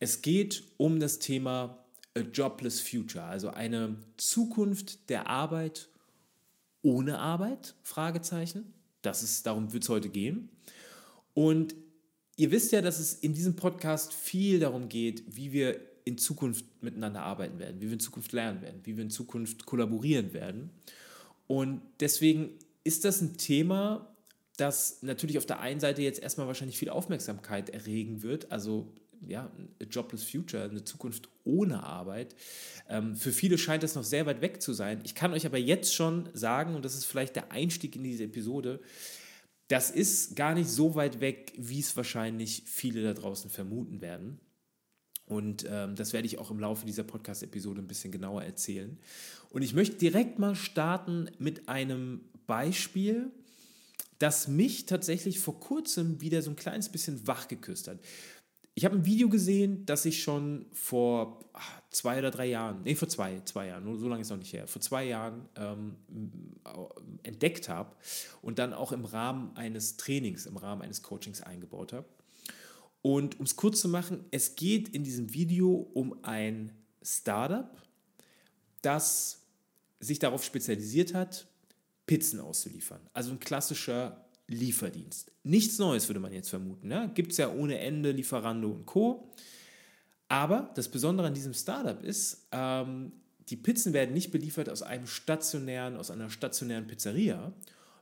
Es 0.00 0.20
geht 0.20 0.64
um 0.76 1.00
das 1.00 1.18
Thema 1.18 1.78
A 2.16 2.20
Jobless 2.20 2.80
Future, 2.80 3.24
also 3.24 3.48
eine 3.48 3.96
Zukunft 4.18 5.08
der 5.08 5.28
Arbeit 5.28 5.88
ohne 6.82 7.18
Arbeit? 7.18 7.74
Fragezeichen. 7.82 8.74
Das 9.04 9.22
ist, 9.22 9.46
darum 9.46 9.72
wird 9.72 9.82
es 9.82 9.88
heute 9.88 10.08
gehen. 10.08 10.48
Und 11.34 11.74
ihr 12.36 12.50
wisst 12.50 12.72
ja, 12.72 12.80
dass 12.80 12.98
es 12.98 13.14
in 13.14 13.34
diesem 13.34 13.56
Podcast 13.56 14.12
viel 14.12 14.60
darum 14.60 14.88
geht, 14.88 15.24
wie 15.36 15.52
wir 15.52 15.80
in 16.04 16.18
Zukunft 16.18 16.64
miteinander 16.82 17.22
arbeiten 17.22 17.58
werden, 17.58 17.80
wie 17.80 17.86
wir 17.86 17.94
in 17.94 18.00
Zukunft 18.00 18.32
lernen 18.32 18.62
werden, 18.62 18.80
wie 18.84 18.96
wir 18.96 19.04
in 19.04 19.10
Zukunft 19.10 19.66
kollaborieren 19.66 20.32
werden. 20.32 20.70
Und 21.46 21.82
deswegen 22.00 22.50
ist 22.84 23.04
das 23.04 23.20
ein 23.20 23.36
Thema, 23.36 24.14
das 24.56 25.02
natürlich 25.02 25.38
auf 25.38 25.46
der 25.46 25.60
einen 25.60 25.80
Seite 25.80 26.02
jetzt 26.02 26.20
erstmal 26.20 26.46
wahrscheinlich 26.46 26.78
viel 26.78 26.90
Aufmerksamkeit 26.90 27.70
erregen 27.70 28.22
wird, 28.22 28.52
also 28.52 28.92
ja, 29.28 29.50
a 29.80 29.84
jobless 29.84 30.24
future, 30.24 30.64
eine 30.64 30.84
Zukunft 30.84 31.28
ohne 31.44 31.82
Arbeit. 31.82 32.34
Ähm, 32.88 33.16
für 33.16 33.32
viele 33.32 33.58
scheint 33.58 33.82
das 33.82 33.94
noch 33.94 34.04
sehr 34.04 34.26
weit 34.26 34.40
weg 34.40 34.62
zu 34.62 34.72
sein. 34.72 35.00
Ich 35.04 35.14
kann 35.14 35.32
euch 35.32 35.46
aber 35.46 35.58
jetzt 35.58 35.94
schon 35.94 36.28
sagen, 36.32 36.74
und 36.74 36.84
das 36.84 36.94
ist 36.94 37.04
vielleicht 37.04 37.36
der 37.36 37.52
Einstieg 37.52 37.96
in 37.96 38.04
diese 38.04 38.24
Episode, 38.24 38.80
das 39.68 39.90
ist 39.90 40.36
gar 40.36 40.54
nicht 40.54 40.68
so 40.68 40.94
weit 40.94 41.20
weg, 41.20 41.52
wie 41.56 41.80
es 41.80 41.96
wahrscheinlich 41.96 42.64
viele 42.66 43.02
da 43.02 43.14
draußen 43.14 43.50
vermuten 43.50 44.00
werden. 44.00 44.38
Und 45.26 45.64
ähm, 45.70 45.96
das 45.96 46.12
werde 46.12 46.26
ich 46.26 46.38
auch 46.38 46.50
im 46.50 46.58
Laufe 46.58 46.84
dieser 46.84 47.04
Podcast-Episode 47.04 47.80
ein 47.80 47.86
bisschen 47.86 48.12
genauer 48.12 48.42
erzählen. 48.42 48.98
Und 49.50 49.62
ich 49.62 49.72
möchte 49.72 49.96
direkt 49.96 50.38
mal 50.38 50.54
starten 50.54 51.30
mit 51.38 51.68
einem 51.68 52.20
Beispiel, 52.46 53.30
das 54.18 54.48
mich 54.48 54.86
tatsächlich 54.86 55.40
vor 55.40 55.58
kurzem 55.60 56.20
wieder 56.20 56.42
so 56.42 56.50
ein 56.50 56.56
kleines 56.56 56.90
bisschen 56.90 57.26
wachgeküsst 57.26 57.88
hat. 57.88 57.98
Ich 58.76 58.84
habe 58.84 58.96
ein 58.96 59.06
Video 59.06 59.28
gesehen, 59.28 59.86
das 59.86 60.04
ich 60.04 60.22
schon 60.22 60.66
vor 60.72 61.38
ach, 61.52 61.80
zwei 61.90 62.18
oder 62.18 62.32
drei 62.32 62.46
Jahren, 62.46 62.82
nee, 62.82 62.96
vor 62.96 63.08
zwei, 63.08 63.40
zwei 63.44 63.68
Jahren, 63.68 63.98
so 63.98 64.08
lange 64.08 64.22
ist 64.22 64.30
noch 64.30 64.36
nicht 64.36 64.52
her, 64.52 64.66
vor 64.66 64.82
zwei 64.82 65.04
Jahren 65.04 65.48
ähm, 65.54 65.94
entdeckt 67.22 67.68
habe 67.68 67.94
und 68.42 68.58
dann 68.58 68.72
auch 68.72 68.90
im 68.90 69.04
Rahmen 69.04 69.56
eines 69.56 69.96
Trainings, 69.96 70.46
im 70.46 70.56
Rahmen 70.56 70.82
eines 70.82 71.02
Coachings 71.02 71.40
eingebaut 71.40 71.92
habe. 71.92 72.08
Und 73.00 73.38
um 73.38 73.46
es 73.46 73.54
kurz 73.54 73.80
zu 73.80 73.88
machen, 73.88 74.24
es 74.32 74.56
geht 74.56 74.88
in 74.88 75.04
diesem 75.04 75.32
Video 75.32 75.88
um 75.92 76.24
ein 76.24 76.72
Startup, 77.02 77.70
das 78.82 79.42
sich 80.00 80.18
darauf 80.18 80.42
spezialisiert 80.42 81.14
hat, 81.14 81.46
Pizzen 82.06 82.40
auszuliefern. 82.40 83.00
Also 83.12 83.30
ein 83.30 83.40
klassischer 83.40 84.23
Lieferdienst. 84.46 85.32
Nichts 85.42 85.78
Neues 85.78 86.08
würde 86.08 86.20
man 86.20 86.32
jetzt 86.32 86.50
vermuten. 86.50 86.88
Ne? 86.88 87.10
Gibt 87.14 87.32
es 87.32 87.38
ja 87.38 87.50
ohne 87.50 87.78
Ende 87.78 88.10
Lieferando 88.10 88.70
und 88.70 88.86
Co. 88.86 89.32
Aber 90.28 90.70
das 90.74 90.88
Besondere 90.88 91.26
an 91.26 91.34
diesem 91.34 91.54
Startup 91.54 92.02
ist, 92.02 92.48
ähm, 92.52 93.12
die 93.48 93.56
Pizzen 93.56 93.92
werden 93.92 94.14
nicht 94.14 94.30
beliefert 94.30 94.68
aus 94.68 94.82
einem 94.82 95.06
stationären, 95.06 95.96
aus 95.96 96.10
einer 96.10 96.30
stationären 96.30 96.86
Pizzeria, 96.86 97.52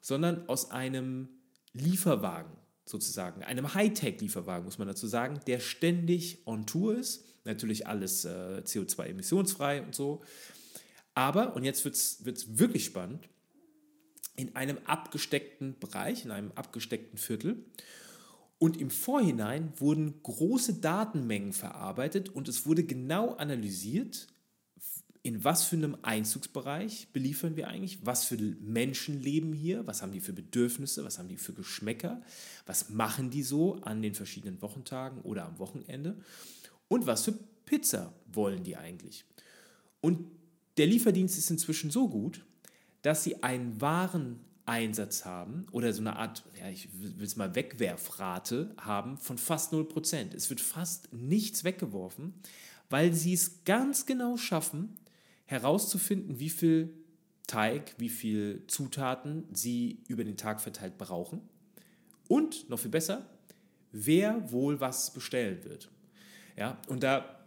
sondern 0.01 0.49
aus 0.49 0.71
einem 0.71 1.29
Lieferwagen 1.73 2.53
sozusagen, 2.85 3.43
einem 3.43 3.75
Hightech-Lieferwagen, 3.75 4.65
muss 4.65 4.79
man 4.79 4.89
dazu 4.89 5.07
sagen, 5.07 5.41
der 5.47 5.61
ständig 5.61 6.47
on 6.47 6.67
Tour 6.67 6.97
ist. 6.97 7.25
Natürlich 7.45 7.87
alles 7.87 8.25
äh, 8.25 8.63
CO2-emissionsfrei 8.65 9.83
und 9.83 9.95
so. 9.95 10.23
Aber, 11.15 11.57
und 11.57 11.65
jetzt 11.65 11.85
wird 11.85 11.97
es 11.97 12.59
wirklich 12.59 12.85
spannend, 12.85 13.29
in 14.37 14.57
einem 14.57 14.79
abgesteckten 14.87 15.79
Bereich, 15.79 16.25
in 16.25 16.31
einem 16.31 16.53
abgesteckten 16.55 17.19
Viertel. 17.19 17.65
Und 18.59 18.81
im 18.81 18.91
Vorhinein 18.91 19.73
wurden 19.79 20.23
große 20.23 20.75
Datenmengen 20.75 21.53
verarbeitet 21.53 22.29
und 22.29 22.49
es 22.49 22.65
wurde 22.65 22.85
genau 22.85 23.35
analysiert, 23.35 24.29
in 25.25 25.45
was 25.45 25.65
für 25.65 25.77
einem 25.77 25.97
Einzugsbereich 26.03 27.09
beliefern 27.13 27.57
wir 27.57 27.69
eigentlich, 27.69 28.05
was 28.05 28.25
für 28.25 28.37
Menschen 28.37 29.21
leben 29.21 29.53
hier, 29.53 29.87
was 29.87 30.03
haben 30.03 30.13
die 30.13 30.21
für 30.21 30.33
Bedürfnisse, 30.33 31.05
was 31.05 31.19
haben 31.19 31.29
die 31.29 31.37
für 31.37 31.53
Geschmäcker, 31.53 32.23
was 32.67 32.91
machen 32.91 33.31
die 33.31 33.45
so 33.45 33.77
an 33.83 34.03
den 34.03 34.15
verschiedenen 34.15 34.61
Wochentagen 34.63 35.21
oder 35.23 35.45
am 35.45 35.59
Wochenende 35.59 36.17
und 36.89 37.07
was 37.07 37.25
für 37.25 37.35
Pizza 37.65 38.13
wollen 38.27 38.65
die 38.65 38.77
eigentlich. 38.77 39.25
Und 40.01 40.27
der 40.77 40.87
Lieferdienst 40.87 41.39
ist 41.39 41.51
inzwischen 41.51 41.91
so 41.91 42.09
gut, 42.09 42.45
dass 43.03 43.25
sie 43.25 43.43
einen 43.43 43.81
Wareneinsatz 43.81 45.25
haben 45.25 45.67
oder 45.73 45.93
so 45.93 46.01
eine 46.01 46.17
Art, 46.17 46.45
ja, 46.59 46.69
ich 46.69 46.89
will 47.01 47.23
es 47.23 47.37
mal 47.37 47.55
Wegwerfrate 47.55 48.75
haben 48.79 49.19
von 49.19 49.39
fast 49.39 49.73
0%. 49.73 50.35
Es 50.35 50.49
wird 50.51 50.61
fast 50.61 51.13
nichts 51.13 51.65
weggeworfen, 51.65 52.35
weil 52.89 53.13
sie 53.13 53.35
es 53.35 53.65
ganz 53.65 54.07
genau 54.07 54.37
schaffen, 54.37 54.97
herauszufinden, 55.47 56.39
wie 56.39 56.51
viel 56.51 56.95
Teig, 57.47 57.95
wie 57.99 58.09
viel 58.09 58.65
Zutaten 58.69 59.45
sie 59.53 59.99
über 60.09 60.25
den 60.25 60.37
Tag 60.37 60.61
verteilt 60.61 60.97
brauchen. 60.97 61.43
Und 62.29 62.71
noch 62.71 62.79
viel 62.79 62.91
besser, 62.91 63.27
wer 63.91 64.51
wohl 64.51 64.81
was 64.81 65.13
bestellen 65.13 65.63
wird. 65.65 65.91
Ja, 66.57 66.79
und 66.89 67.03
da 67.03 67.42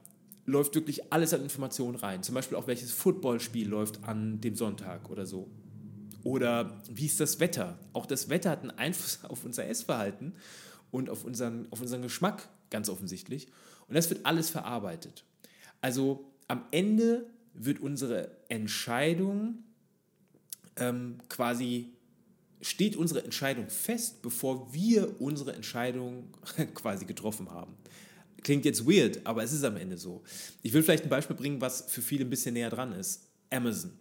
läuft 0.45 0.75
wirklich 0.75 1.11
alles 1.11 1.33
an 1.33 1.41
Informationen 1.41 1.95
rein. 1.95 2.23
Zum 2.23 2.35
Beispiel 2.35 2.57
auch 2.57 2.67
welches 2.67 2.91
Footballspiel 2.91 3.67
läuft 3.67 4.03
an 4.03 4.41
dem 4.41 4.55
Sonntag 4.55 5.09
oder 5.09 5.25
so. 5.25 5.49
Oder 6.23 6.81
wie 6.89 7.05
ist 7.05 7.19
das 7.19 7.39
Wetter? 7.39 7.77
Auch 7.93 8.05
das 8.05 8.29
Wetter 8.29 8.49
hat 8.49 8.61
einen 8.61 8.71
Einfluss 8.71 9.19
auf 9.29 9.45
unser 9.45 9.67
Essverhalten 9.67 10.33
und 10.91 11.09
auf 11.09 11.23
unseren, 11.23 11.67
auf 11.71 11.81
unseren 11.81 12.01
Geschmack, 12.01 12.47
ganz 12.69 12.89
offensichtlich. 12.89 13.47
Und 13.87 13.95
das 13.95 14.09
wird 14.09 14.25
alles 14.25 14.49
verarbeitet. 14.49 15.23
Also 15.81 16.31
am 16.47 16.65
Ende 16.71 17.27
wird 17.53 17.79
unsere 17.79 18.31
Entscheidung 18.49 19.63
ähm, 20.77 21.19
quasi, 21.29 21.93
steht 22.61 22.95
unsere 22.95 23.23
Entscheidung 23.23 23.69
fest, 23.69 24.21
bevor 24.21 24.73
wir 24.73 25.21
unsere 25.21 25.53
Entscheidung 25.53 26.27
quasi 26.73 27.05
getroffen 27.05 27.51
haben. 27.51 27.75
Klingt 28.45 28.63
jetzt 28.63 28.85
weird, 28.85 29.25
aber 29.25 29.41
es 29.43 29.51
ist 29.51 29.63
am 29.63 29.75
Ende 29.75 29.97
so. 29.97 30.21
Ich 30.61 30.71
will 30.71 30.83
vielleicht 30.83 31.01
ein 31.01 31.09
Beispiel 31.09 31.35
bringen, 31.35 31.61
was 31.61 31.85
für 31.87 32.03
viele 32.03 32.25
ein 32.25 32.29
bisschen 32.29 32.53
näher 32.53 32.69
dran 32.69 32.93
ist. 32.93 33.27
Amazon. 33.49 33.97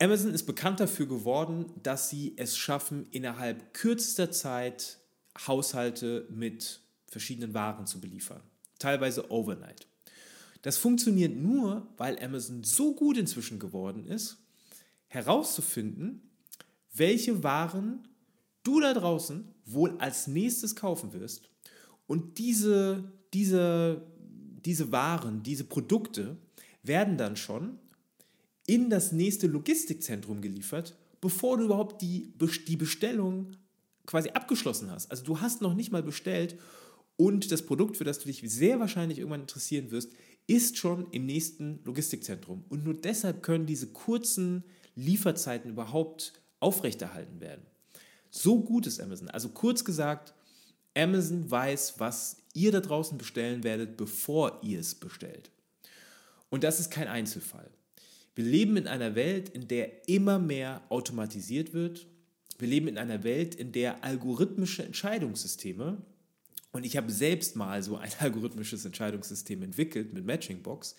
Amazon 0.00 0.32
ist 0.32 0.44
bekannt 0.44 0.80
dafür 0.80 1.04
geworden, 1.04 1.66
dass 1.82 2.08
sie 2.08 2.32
es 2.38 2.56
schaffen, 2.56 3.08
innerhalb 3.10 3.74
kürzester 3.74 4.30
Zeit 4.30 5.00
Haushalte 5.46 6.26
mit 6.30 6.80
verschiedenen 7.06 7.52
Waren 7.52 7.86
zu 7.86 8.00
beliefern. 8.00 8.40
Teilweise 8.78 9.30
overnight. 9.30 9.86
Das 10.62 10.78
funktioniert 10.78 11.36
nur, 11.36 11.86
weil 11.98 12.18
Amazon 12.24 12.64
so 12.64 12.94
gut 12.94 13.18
inzwischen 13.18 13.58
geworden 13.58 14.06
ist, 14.06 14.38
herauszufinden, 15.08 16.22
welche 16.94 17.42
Waren 17.42 18.08
du 18.62 18.80
da 18.80 18.94
draußen 18.94 19.46
wohl 19.66 19.98
als 19.98 20.26
nächstes 20.26 20.74
kaufen 20.74 21.12
wirst 21.12 21.50
und 22.06 22.38
diese, 22.38 23.12
diese, 23.34 24.06
diese 24.64 24.92
Waren, 24.92 25.42
diese 25.42 25.64
Produkte 25.64 26.36
werden 26.82 27.16
dann 27.16 27.36
schon 27.36 27.78
in 28.66 28.90
das 28.90 29.12
nächste 29.12 29.46
Logistikzentrum 29.46 30.40
geliefert, 30.40 30.96
bevor 31.20 31.56
du 31.56 31.64
überhaupt 31.64 32.02
die, 32.02 32.32
die 32.68 32.76
Bestellung 32.76 33.52
quasi 34.06 34.30
abgeschlossen 34.30 34.90
hast. 34.90 35.10
Also 35.10 35.24
du 35.24 35.40
hast 35.40 35.62
noch 35.62 35.74
nicht 35.74 35.90
mal 35.90 36.02
bestellt 36.02 36.56
und 37.16 37.50
das 37.50 37.62
Produkt, 37.62 37.96
für 37.96 38.04
das 38.04 38.18
du 38.18 38.26
dich 38.26 38.42
sehr 38.44 38.78
wahrscheinlich 38.78 39.18
irgendwann 39.18 39.42
interessieren 39.42 39.90
wirst, 39.90 40.12
ist 40.46 40.76
schon 40.76 41.10
im 41.10 41.26
nächsten 41.26 41.80
Logistikzentrum. 41.84 42.64
Und 42.68 42.84
nur 42.84 42.94
deshalb 42.94 43.42
können 43.42 43.66
diese 43.66 43.88
kurzen 43.88 44.64
Lieferzeiten 44.94 45.70
überhaupt 45.70 46.34
aufrechterhalten 46.60 47.40
werden. 47.40 47.66
So 48.30 48.62
gut 48.62 48.86
ist 48.86 49.00
Amazon. 49.00 49.28
Also 49.28 49.48
kurz 49.48 49.84
gesagt, 49.84 50.34
Amazon 50.96 51.50
weiß, 51.50 51.94
was 51.98 52.42
ihr 52.54 52.72
da 52.72 52.80
draußen 52.80 53.18
bestellen 53.18 53.64
werdet, 53.64 53.96
bevor 53.96 54.60
ihr 54.62 54.80
es 54.80 54.94
bestellt. 54.94 55.50
Und 56.48 56.64
das 56.64 56.80
ist 56.80 56.90
kein 56.90 57.08
Einzelfall. 57.08 57.70
Wir 58.34 58.44
leben 58.44 58.76
in 58.76 58.86
einer 58.86 59.14
Welt, 59.14 59.48
in 59.48 59.68
der 59.68 60.08
immer 60.08 60.38
mehr 60.38 60.82
automatisiert 60.88 61.72
wird. 61.72 62.06
Wir 62.58 62.68
leben 62.68 62.88
in 62.88 62.98
einer 62.98 63.24
Welt, 63.24 63.54
in 63.54 63.72
der 63.72 64.04
algorithmische 64.04 64.84
Entscheidungssysteme, 64.84 66.02
und 66.76 66.84
ich 66.84 66.98
habe 66.98 67.10
selbst 67.10 67.56
mal 67.56 67.82
so 67.82 67.96
ein 67.96 68.10
algorithmisches 68.18 68.84
Entscheidungssystem 68.84 69.62
entwickelt 69.62 70.12
mit 70.12 70.26
Matchingbox, 70.26 70.94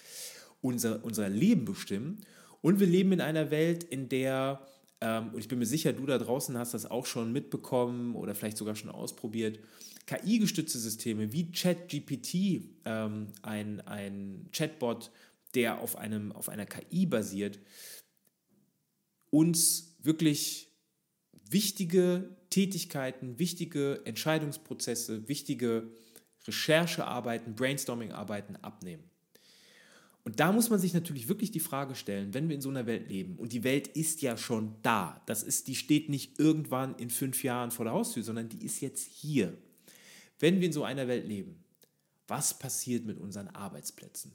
unser, 0.60 1.06
unser 1.06 1.30
Leben 1.30 1.66
bestimmen. 1.66 2.26
Und 2.62 2.80
wir 2.80 2.88
leben 2.88 3.12
in 3.12 3.22
einer 3.22 3.52
Welt, 3.52 3.84
in 3.84 4.10
der 4.10 4.66
und 5.02 5.40
ich 5.40 5.48
bin 5.48 5.60
mir 5.60 5.66
sicher, 5.66 5.94
du 5.94 6.06
da 6.06 6.18
draußen 6.18 6.58
hast 6.58 6.74
das 6.74 6.86
auch 6.86 7.06
schon 7.06 7.32
mitbekommen 7.32 8.16
oder 8.16 8.34
vielleicht 8.34 8.58
sogar 8.58 8.76
schon 8.76 8.90
ausprobiert, 8.90 9.60
KI-gestützte 10.08 10.80
Systeme 10.80 11.34
wie 11.34 11.52
ChatGPT, 11.52 12.70
ähm, 12.86 13.28
ein, 13.42 13.82
ein 13.82 14.50
Chatbot, 14.52 15.12
der 15.54 15.82
auf, 15.82 15.98
einem, 15.98 16.32
auf 16.32 16.50
einer 16.50 16.66
KI 16.66 17.06
basiert, 17.06 17.60
uns 19.30 19.98
wirklich 20.02 20.68
wichtige 21.50 22.36
Tätigkeiten, 22.50 23.40
wichtige 23.40 24.02
Entscheidungsprozesse, 24.06 25.28
wichtige 25.28 25.92
Recherchearbeiten, 26.48 27.56
Brainstorming-Arbeiten 27.56 28.56
abnehmen. 28.58 29.04
Und 30.28 30.42
da 30.42 30.52
muss 30.52 30.70
man 30.70 30.78
sich 30.78 30.94
natürlich 30.94 31.30
wirklich 31.30 31.52
die 31.52 31.62
Frage 31.62 31.96
stellen, 31.96 32.34
wenn 32.34 32.50
wir 32.50 32.56
in 32.58 32.62
so 32.62 32.68
einer 32.68 32.86
Welt 32.86 33.08
leben 33.08 33.38
und 33.38 33.54
die 33.54 33.64
Welt 33.64 33.88
ist 33.88 34.22
ja 34.22 34.36
schon 34.36 34.76
da, 34.82 35.22
das 35.26 35.42
ist, 35.42 35.70
die 35.70 35.76
steht 35.76 36.10
nicht 36.10 36.38
irgendwann 36.38 36.96
in 36.96 37.10
fünf 37.10 37.46
Jahren 37.46 37.72
vor 37.72 37.86
der 37.86 37.94
Haustür, 37.94 38.24
sondern 38.24 38.50
die 38.50 38.66
ist 38.66 38.82
jetzt 38.82 39.08
hier. 39.10 39.58
Wenn 40.38 40.60
wir 40.60 40.68
in 40.68 40.74
so 40.74 40.84
einer 40.84 41.08
Welt 41.08 41.26
leben, 41.26 41.64
was 42.28 42.60
passiert 42.60 43.06
mit 43.06 43.18
unseren 43.18 43.48
Arbeitsplätzen? 43.48 44.34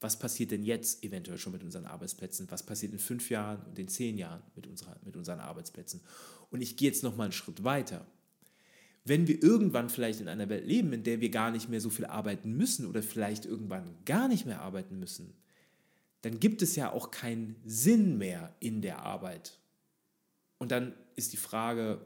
Was 0.00 0.18
passiert 0.18 0.50
denn 0.50 0.64
jetzt 0.64 1.04
eventuell 1.04 1.38
schon 1.38 1.52
mit 1.52 1.62
unseren 1.62 1.86
Arbeitsplätzen? 1.86 2.50
Was 2.50 2.66
passiert 2.66 2.92
in 2.92 2.98
fünf 2.98 3.30
Jahren 3.30 3.62
und 3.62 3.78
in 3.78 3.86
zehn 3.86 4.18
Jahren 4.18 4.42
mit, 4.56 4.66
unserer, 4.66 4.96
mit 5.04 5.16
unseren 5.16 5.38
Arbeitsplätzen? 5.38 6.00
Und 6.50 6.60
ich 6.60 6.76
gehe 6.76 6.88
jetzt 6.88 7.04
noch 7.04 7.14
mal 7.14 7.22
einen 7.22 7.32
Schritt 7.32 7.62
weiter 7.62 8.04
wenn 9.04 9.26
wir 9.26 9.42
irgendwann 9.42 9.88
vielleicht 9.88 10.20
in 10.20 10.28
einer 10.28 10.48
Welt 10.48 10.66
leben, 10.66 10.92
in 10.92 11.02
der 11.02 11.20
wir 11.20 11.30
gar 11.30 11.50
nicht 11.50 11.68
mehr 11.68 11.80
so 11.80 11.90
viel 11.90 12.06
arbeiten 12.06 12.52
müssen 12.52 12.86
oder 12.86 13.02
vielleicht 13.02 13.44
irgendwann 13.44 13.96
gar 14.04 14.28
nicht 14.28 14.46
mehr 14.46 14.60
arbeiten 14.60 14.98
müssen, 14.98 15.34
dann 16.22 16.38
gibt 16.38 16.62
es 16.62 16.76
ja 16.76 16.92
auch 16.92 17.10
keinen 17.10 17.56
Sinn 17.64 18.16
mehr 18.16 18.54
in 18.60 18.80
der 18.80 19.00
Arbeit. 19.00 19.58
Und 20.58 20.70
dann 20.70 20.94
ist 21.16 21.32
die 21.32 21.38
Frage, 21.38 22.00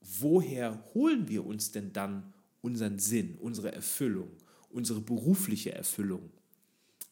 woher 0.00 0.84
holen 0.92 1.28
wir 1.28 1.46
uns 1.46 1.72
denn 1.72 1.94
dann 1.94 2.34
unseren 2.60 2.98
Sinn, 2.98 3.38
unsere 3.40 3.72
Erfüllung, 3.72 4.28
unsere 4.68 5.00
berufliche 5.00 5.72
Erfüllung 5.72 6.30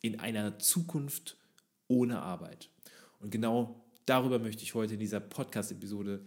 in 0.02 0.20
einer 0.20 0.58
Zukunft 0.58 1.38
ohne 1.88 2.20
Arbeit? 2.20 2.68
Und 3.20 3.30
genau 3.30 3.82
darüber 4.04 4.38
möchte 4.38 4.64
ich 4.64 4.74
heute 4.74 4.94
in 4.94 5.00
dieser 5.00 5.20
Podcast-Episode 5.20 6.26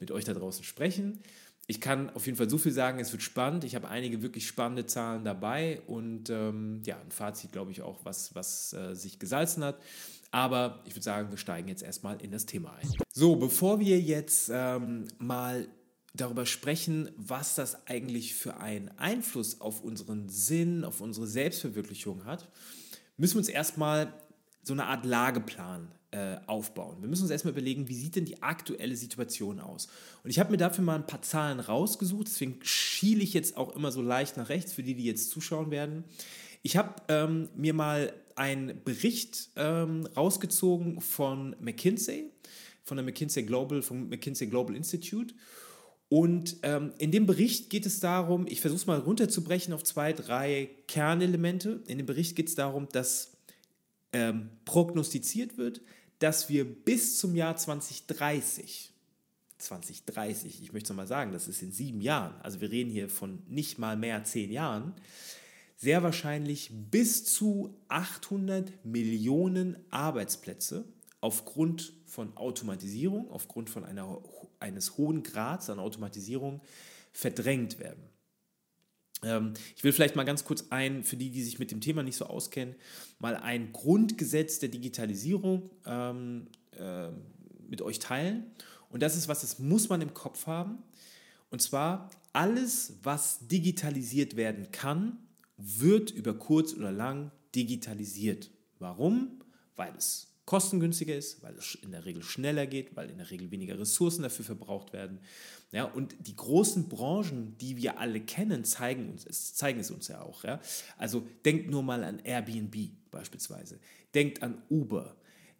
mit 0.00 0.10
euch 0.10 0.24
da 0.24 0.34
draußen 0.34 0.64
sprechen 0.64 1.20
ich 1.66 1.80
kann 1.80 2.10
auf 2.10 2.26
jeden 2.26 2.36
Fall 2.36 2.50
so 2.50 2.58
viel 2.58 2.72
sagen, 2.72 3.00
es 3.00 3.12
wird 3.12 3.22
spannend. 3.22 3.64
Ich 3.64 3.74
habe 3.74 3.88
einige 3.88 4.22
wirklich 4.22 4.46
spannende 4.46 4.86
Zahlen 4.86 5.24
dabei 5.24 5.80
und 5.86 6.28
ähm, 6.28 6.82
ja, 6.84 6.98
ein 6.98 7.10
Fazit, 7.10 7.52
glaube 7.52 7.70
ich, 7.70 7.80
auch, 7.80 8.04
was, 8.04 8.34
was 8.34 8.72
äh, 8.74 8.94
sich 8.94 9.18
gesalzen 9.18 9.64
hat. 9.64 9.80
Aber 10.30 10.82
ich 10.84 10.94
würde 10.94 11.04
sagen, 11.04 11.30
wir 11.30 11.38
steigen 11.38 11.68
jetzt 11.68 11.82
erstmal 11.82 12.20
in 12.20 12.32
das 12.32 12.44
Thema 12.44 12.74
ein. 12.74 12.88
So, 13.12 13.36
bevor 13.36 13.80
wir 13.80 13.98
jetzt 14.00 14.50
ähm, 14.52 15.06
mal 15.18 15.68
darüber 16.12 16.44
sprechen, 16.44 17.10
was 17.16 17.54
das 17.54 17.86
eigentlich 17.86 18.34
für 18.34 18.58
einen 18.58 18.90
Einfluss 18.98 19.60
auf 19.60 19.82
unseren 19.82 20.28
Sinn, 20.28 20.84
auf 20.84 21.00
unsere 21.00 21.26
Selbstverwirklichung 21.26 22.24
hat, 22.24 22.48
müssen 23.16 23.34
wir 23.34 23.38
uns 23.38 23.48
erstmal 23.48 24.12
so 24.62 24.72
eine 24.72 24.86
Art 24.86 25.04
Lageplan 25.04 25.92
äh, 26.14 26.36
aufbauen. 26.46 26.98
Wir 27.00 27.08
müssen 27.08 27.22
uns 27.22 27.32
erstmal 27.32 27.54
überlegen, 27.54 27.88
wie 27.88 27.94
sieht 27.94 28.14
denn 28.14 28.24
die 28.24 28.40
aktuelle 28.40 28.96
Situation 28.96 29.58
aus? 29.58 29.88
Und 30.22 30.30
ich 30.30 30.38
habe 30.38 30.52
mir 30.52 30.58
dafür 30.58 30.84
mal 30.84 30.94
ein 30.94 31.08
paar 31.08 31.22
Zahlen 31.22 31.58
rausgesucht, 31.58 32.28
deswegen 32.28 32.60
schiele 32.62 33.24
ich 33.24 33.34
jetzt 33.34 33.56
auch 33.56 33.74
immer 33.74 33.90
so 33.90 34.00
leicht 34.00 34.36
nach 34.36 34.48
rechts 34.48 34.72
für 34.72 34.84
die, 34.84 34.94
die 34.94 35.04
jetzt 35.04 35.30
zuschauen 35.30 35.72
werden. 35.72 36.04
Ich 36.62 36.76
habe 36.76 36.94
ähm, 37.08 37.48
mir 37.56 37.74
mal 37.74 38.12
einen 38.36 38.80
Bericht 38.84 39.50
ähm, 39.56 40.06
rausgezogen 40.16 41.00
von 41.00 41.56
McKinsey, 41.60 42.30
von 42.84 42.96
der 42.96 43.04
McKinsey 43.04 43.42
Global, 43.42 43.82
vom 43.82 44.08
McKinsey 44.08 44.46
Global 44.46 44.76
Institute. 44.76 45.34
Und 46.08 46.58
ähm, 46.62 46.92
in 46.98 47.10
dem 47.10 47.26
Bericht 47.26 47.70
geht 47.70 47.86
es 47.86 47.98
darum, 47.98 48.46
ich 48.46 48.60
versuche 48.60 48.78
es 48.78 48.86
mal 48.86 49.00
runterzubrechen 49.00 49.74
auf 49.74 49.82
zwei, 49.82 50.12
drei 50.12 50.70
Kernelemente. 50.86 51.82
In 51.88 51.98
dem 51.98 52.06
Bericht 52.06 52.36
geht 52.36 52.48
es 52.48 52.54
darum, 52.54 52.88
dass 52.92 53.32
ähm, 54.14 54.50
prognostiziert 54.64 55.58
wird, 55.58 55.82
dass 56.18 56.48
wir 56.48 56.64
bis 56.64 57.18
zum 57.18 57.34
Jahr 57.34 57.56
2030, 57.56 58.92
2030, 59.58 60.62
ich 60.62 60.72
möchte 60.72 60.86
es 60.86 60.90
nochmal 60.90 61.06
sagen, 61.06 61.32
das 61.32 61.48
ist 61.48 61.62
in 61.62 61.72
sieben 61.72 62.00
Jahren, 62.00 62.34
also 62.42 62.60
wir 62.60 62.70
reden 62.70 62.90
hier 62.90 63.08
von 63.08 63.42
nicht 63.48 63.78
mal 63.78 63.96
mehr 63.96 64.24
zehn 64.24 64.50
Jahren, 64.50 64.94
sehr 65.76 66.02
wahrscheinlich 66.02 66.70
bis 66.90 67.24
zu 67.24 67.74
800 67.88 68.84
Millionen 68.84 69.76
Arbeitsplätze 69.90 70.84
aufgrund 71.20 71.92
von 72.06 72.36
Automatisierung, 72.36 73.30
aufgrund 73.30 73.70
von 73.70 73.84
einer, 73.84 74.22
eines 74.60 74.96
hohen 74.96 75.22
Grads 75.22 75.70
an 75.70 75.78
Automatisierung 75.78 76.60
verdrängt 77.12 77.78
werden. 77.78 78.02
Ähm, 79.22 79.54
ich 79.76 79.84
will 79.84 79.92
vielleicht 79.92 80.16
mal 80.16 80.24
ganz 80.24 80.44
kurz 80.44 80.66
ein, 80.70 81.04
für 81.04 81.16
die, 81.16 81.30
die 81.30 81.42
sich 81.42 81.58
mit 81.58 81.70
dem 81.70 81.80
Thema 81.80 82.02
nicht 82.02 82.16
so 82.16 82.26
auskennen, 82.26 82.74
mal 83.18 83.36
ein 83.36 83.72
Grundgesetz 83.72 84.58
der 84.58 84.68
Digitalisierung 84.68 85.70
ähm, 85.86 86.48
äh, 86.72 87.08
mit 87.68 87.82
euch 87.82 87.98
teilen. 87.98 88.50
Und 88.90 89.02
das 89.02 89.16
ist 89.16 89.28
was, 89.28 89.40
das 89.40 89.58
muss 89.58 89.88
man 89.88 90.00
im 90.00 90.14
Kopf 90.14 90.46
haben. 90.46 90.78
Und 91.50 91.62
zwar, 91.62 92.10
alles, 92.32 92.94
was 93.02 93.46
digitalisiert 93.46 94.36
werden 94.36 94.70
kann, 94.72 95.18
wird 95.56 96.10
über 96.10 96.34
kurz 96.34 96.74
oder 96.74 96.90
lang 96.90 97.30
digitalisiert. 97.54 98.50
Warum? 98.78 99.40
Weil 99.76 99.94
es 99.96 100.33
kostengünstiger 100.46 101.16
ist, 101.16 101.42
weil 101.42 101.54
es 101.56 101.74
in 101.76 101.92
der 101.92 102.04
Regel 102.04 102.22
schneller 102.22 102.66
geht, 102.66 102.96
weil 102.96 103.10
in 103.10 103.18
der 103.18 103.30
Regel 103.30 103.50
weniger 103.50 103.78
Ressourcen 103.78 104.22
dafür 104.22 104.44
verbraucht 104.44 104.92
werden. 104.92 105.20
Ja, 105.72 105.84
und 105.84 106.14
die 106.20 106.36
großen 106.36 106.88
Branchen, 106.88 107.56
die 107.58 107.76
wir 107.76 107.98
alle 107.98 108.20
kennen, 108.20 108.64
zeigen, 108.64 109.10
uns, 109.10 109.54
zeigen 109.54 109.80
es 109.80 109.90
uns 109.90 110.08
ja 110.08 110.20
auch. 110.20 110.44
Ja? 110.44 110.60
Also 110.98 111.26
denkt 111.44 111.70
nur 111.70 111.82
mal 111.82 112.04
an 112.04 112.20
Airbnb 112.20 112.76
beispielsweise, 113.10 113.80
denkt 114.14 114.42
an 114.42 114.62
Uber, 114.68 115.16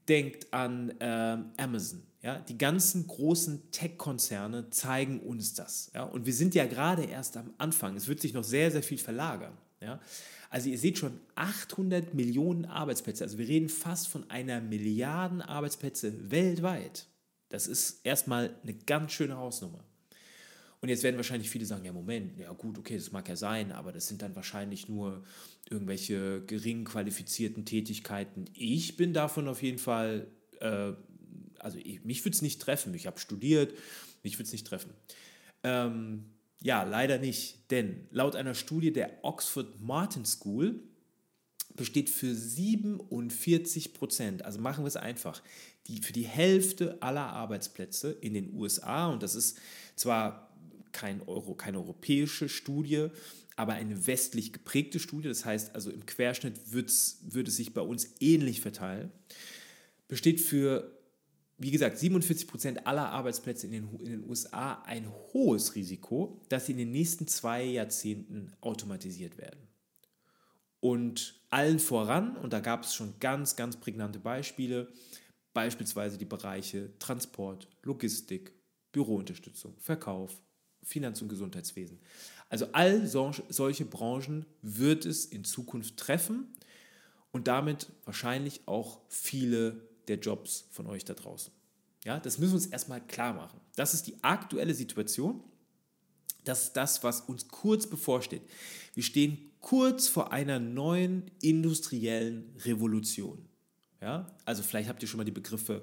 denkt 0.08 0.52
an 0.52 0.90
äh, 1.00 1.38
Amazon. 1.56 2.02
Ja? 2.22 2.38
Die 2.38 2.58
ganzen 2.58 3.06
großen 3.06 3.70
Tech-Konzerne 3.70 4.70
zeigen 4.70 5.20
uns 5.20 5.54
das. 5.54 5.90
Ja? 5.94 6.04
Und 6.04 6.26
wir 6.26 6.34
sind 6.34 6.54
ja 6.54 6.66
gerade 6.66 7.04
erst 7.04 7.36
am 7.36 7.54
Anfang. 7.58 7.96
Es 7.96 8.06
wird 8.06 8.20
sich 8.20 8.34
noch 8.34 8.44
sehr, 8.44 8.70
sehr 8.70 8.82
viel 8.82 8.98
verlagern. 8.98 9.56
Ja? 9.80 10.00
Also 10.54 10.68
ihr 10.68 10.78
seht 10.78 10.98
schon 10.98 11.18
800 11.34 12.14
Millionen 12.14 12.64
Arbeitsplätze. 12.64 13.24
Also 13.24 13.38
wir 13.38 13.48
reden 13.48 13.68
fast 13.68 14.06
von 14.06 14.30
einer 14.30 14.60
Milliarden 14.60 15.42
Arbeitsplätze 15.42 16.30
weltweit. 16.30 17.08
Das 17.48 17.66
ist 17.66 18.06
erstmal 18.06 18.54
eine 18.62 18.74
ganz 18.74 19.10
schöne 19.10 19.36
Hausnummer. 19.36 19.82
Und 20.80 20.90
jetzt 20.90 21.02
werden 21.02 21.16
wahrscheinlich 21.16 21.50
viele 21.50 21.66
sagen, 21.66 21.84
ja 21.84 21.92
Moment, 21.92 22.38
ja 22.38 22.52
gut, 22.52 22.78
okay, 22.78 22.94
das 22.94 23.10
mag 23.10 23.28
ja 23.28 23.34
sein, 23.34 23.72
aber 23.72 23.90
das 23.90 24.06
sind 24.06 24.22
dann 24.22 24.36
wahrscheinlich 24.36 24.88
nur 24.88 25.24
irgendwelche 25.68 26.44
gering 26.46 26.84
qualifizierten 26.84 27.64
Tätigkeiten. 27.64 28.44
Ich 28.54 28.96
bin 28.96 29.12
davon 29.12 29.48
auf 29.48 29.60
jeden 29.60 29.78
Fall, 29.78 30.28
äh, 30.60 30.92
also 31.58 31.78
ich, 31.82 32.04
mich 32.04 32.24
würde 32.24 32.36
es 32.36 32.42
nicht 32.42 32.62
treffen. 32.62 32.94
Ich 32.94 33.08
habe 33.08 33.18
studiert, 33.18 33.74
mich 34.22 34.34
würde 34.38 34.44
es 34.44 34.52
nicht 34.52 34.68
treffen. 34.68 34.92
Ähm, 35.64 36.26
ja, 36.64 36.82
leider 36.82 37.18
nicht, 37.18 37.70
denn 37.70 38.08
laut 38.10 38.34
einer 38.34 38.54
Studie 38.54 38.90
der 38.90 39.18
Oxford 39.22 39.82
Martin 39.82 40.24
School 40.24 40.80
besteht 41.76 42.08
für 42.08 42.34
47 42.34 43.92
Prozent, 43.92 44.46
also 44.46 44.58
machen 44.60 44.82
wir 44.82 44.88
es 44.88 44.96
einfach, 44.96 45.42
die, 45.86 46.00
für 46.00 46.14
die 46.14 46.26
Hälfte 46.26 47.02
aller 47.02 47.26
Arbeitsplätze 47.26 48.12
in 48.12 48.32
den 48.32 48.54
USA, 48.54 49.08
und 49.08 49.22
das 49.22 49.34
ist 49.34 49.58
zwar 49.94 50.56
kein 50.92 51.20
Euro, 51.28 51.54
keine 51.54 51.76
europäische 51.80 52.48
Studie, 52.48 53.08
aber 53.56 53.74
eine 53.74 54.06
westlich 54.06 54.54
geprägte 54.54 55.00
Studie, 55.00 55.28
das 55.28 55.44
heißt 55.44 55.74
also 55.74 55.90
im 55.90 56.06
Querschnitt 56.06 56.72
wird 56.72 56.88
es 56.88 57.56
sich 57.56 57.74
bei 57.74 57.82
uns 57.82 58.08
ähnlich 58.20 58.62
verteilen, 58.62 59.12
besteht 60.08 60.40
für 60.40 60.96
wie 61.58 61.70
gesagt, 61.70 61.98
47 61.98 62.48
Prozent 62.48 62.86
aller 62.86 63.10
Arbeitsplätze 63.10 63.66
in 63.66 63.72
den, 63.72 64.00
in 64.00 64.10
den 64.10 64.28
USA 64.28 64.82
ein 64.84 65.08
hohes 65.32 65.74
Risiko, 65.74 66.40
dass 66.48 66.66
sie 66.66 66.72
in 66.72 66.78
den 66.78 66.90
nächsten 66.90 67.26
zwei 67.26 67.62
Jahrzehnten 67.62 68.52
automatisiert 68.60 69.38
werden. 69.38 69.60
Und 70.80 71.40
allen 71.50 71.78
voran, 71.78 72.36
und 72.36 72.52
da 72.52 72.60
gab 72.60 72.84
es 72.84 72.94
schon 72.94 73.14
ganz, 73.20 73.56
ganz 73.56 73.76
prägnante 73.76 74.18
Beispiele, 74.18 74.92
beispielsweise 75.54 76.18
die 76.18 76.24
Bereiche 76.24 76.90
Transport, 76.98 77.68
Logistik, 77.82 78.52
Bürounterstützung, 78.92 79.76
Verkauf, 79.78 80.42
Finanz- 80.82 81.22
und 81.22 81.28
Gesundheitswesen. 81.28 82.00
Also 82.48 82.68
all 82.72 83.06
solche 83.06 83.84
Branchen 83.84 84.44
wird 84.60 85.06
es 85.06 85.24
in 85.24 85.44
Zukunft 85.44 85.96
treffen 85.96 86.54
und 87.32 87.48
damit 87.48 87.88
wahrscheinlich 88.04 88.66
auch 88.66 89.00
viele 89.08 89.88
der 90.08 90.18
Jobs 90.18 90.66
von 90.70 90.86
euch 90.86 91.04
da 91.04 91.14
draußen. 91.14 91.52
Ja, 92.04 92.20
das 92.20 92.38
müssen 92.38 92.52
wir 92.52 92.56
uns 92.56 92.66
erstmal 92.66 93.00
klar 93.00 93.32
machen. 93.32 93.60
Das 93.76 93.94
ist 93.94 94.06
die 94.06 94.22
aktuelle 94.22 94.74
Situation. 94.74 95.42
Das 96.44 96.64
ist 96.64 96.72
das, 96.74 97.02
was 97.02 97.22
uns 97.22 97.48
kurz 97.48 97.86
bevorsteht. 97.86 98.42
Wir 98.94 99.02
stehen 99.02 99.50
kurz 99.60 100.08
vor 100.08 100.32
einer 100.32 100.58
neuen 100.58 101.30
industriellen 101.40 102.54
Revolution. 102.64 103.48
Ja, 104.02 104.26
also 104.44 104.62
vielleicht 104.62 104.90
habt 104.90 105.02
ihr 105.02 105.08
schon 105.08 105.16
mal 105.18 105.24
die 105.24 105.30
Begriffe 105.30 105.82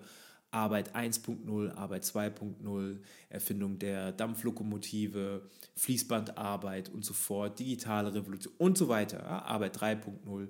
Arbeit 0.52 0.96
1.0, 0.96 1.72
Arbeit 1.76 2.04
2.0, 2.04 3.00
Erfindung 3.30 3.80
der 3.80 4.12
Dampflokomotive, 4.12 5.50
Fließbandarbeit 5.76 6.90
und 6.90 7.06
so 7.06 7.14
fort, 7.14 7.58
digitale 7.58 8.14
Revolution 8.14 8.54
und 8.58 8.78
so 8.78 8.90
weiter, 8.90 9.20
ja, 9.20 9.42
Arbeit 9.44 9.78
3.0. 9.78 10.50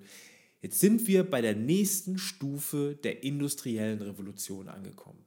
Jetzt 0.61 0.79
sind 0.79 1.07
wir 1.07 1.23
bei 1.23 1.41
der 1.41 1.55
nächsten 1.55 2.17
Stufe 2.17 2.97
der 3.03 3.23
industriellen 3.23 4.01
Revolution 4.01 4.67
angekommen. 4.67 5.25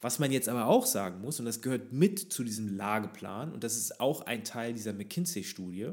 Was 0.00 0.18
man 0.18 0.32
jetzt 0.32 0.48
aber 0.48 0.66
auch 0.66 0.86
sagen 0.86 1.20
muss, 1.20 1.38
und 1.40 1.46
das 1.46 1.62
gehört 1.62 1.92
mit 1.92 2.18
zu 2.18 2.44
diesem 2.44 2.76
Lageplan, 2.76 3.52
und 3.52 3.64
das 3.64 3.76
ist 3.76 4.00
auch 4.00 4.22
ein 4.22 4.44
Teil 4.44 4.74
dieser 4.74 4.92
McKinsey-Studie, 4.92 5.90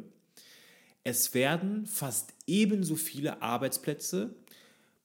es 1.04 1.34
werden 1.34 1.86
fast 1.86 2.34
ebenso 2.46 2.96
viele 2.96 3.42
Arbeitsplätze 3.42 4.36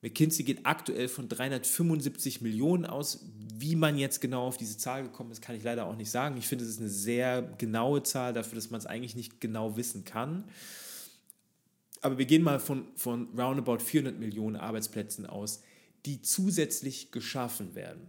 McKinsey 0.07 0.45
geht 0.45 0.67
aktuell 0.67 1.09
von 1.09 1.29
375 1.29 2.41
Millionen 2.41 2.85
aus. 2.85 3.25
Wie 3.59 3.75
man 3.75 3.99
jetzt 3.99 4.21
genau 4.21 4.47
auf 4.47 4.57
diese 4.57 4.77
Zahl 4.77 5.03
gekommen 5.03 5.33
ist, 5.33 5.41
kann 5.41 5.57
ich 5.57 5.65
leider 5.65 5.87
auch 5.87 5.97
nicht 5.97 6.11
sagen. 6.11 6.37
Ich 6.37 6.47
finde, 6.47 6.65
es 6.65 6.71
ist 6.71 6.81
eine 6.81 6.91
sehr 6.91 7.43
genaue 7.43 8.03
Zahl 8.03 8.33
dafür, 8.33 8.55
dass 8.55 8.71
man 8.71 8.79
es 8.79 8.87
eigentlich 8.87 9.17
nicht 9.17 9.41
genau 9.41 9.77
wissen 9.77 10.05
kann. 10.05 10.45
Aber 12.07 12.19
wir 12.19 12.27
gehen 12.27 12.43
mal 12.43 12.61
von, 12.61 12.87
von 12.95 13.29
roundabout 13.37 13.81
400 13.81 14.17
Millionen 14.17 14.55
Arbeitsplätzen 14.55 15.27
aus, 15.27 15.61
die 16.05 16.23
zusätzlich 16.23 17.11
geschaffen 17.11 17.75
werden. 17.75 18.09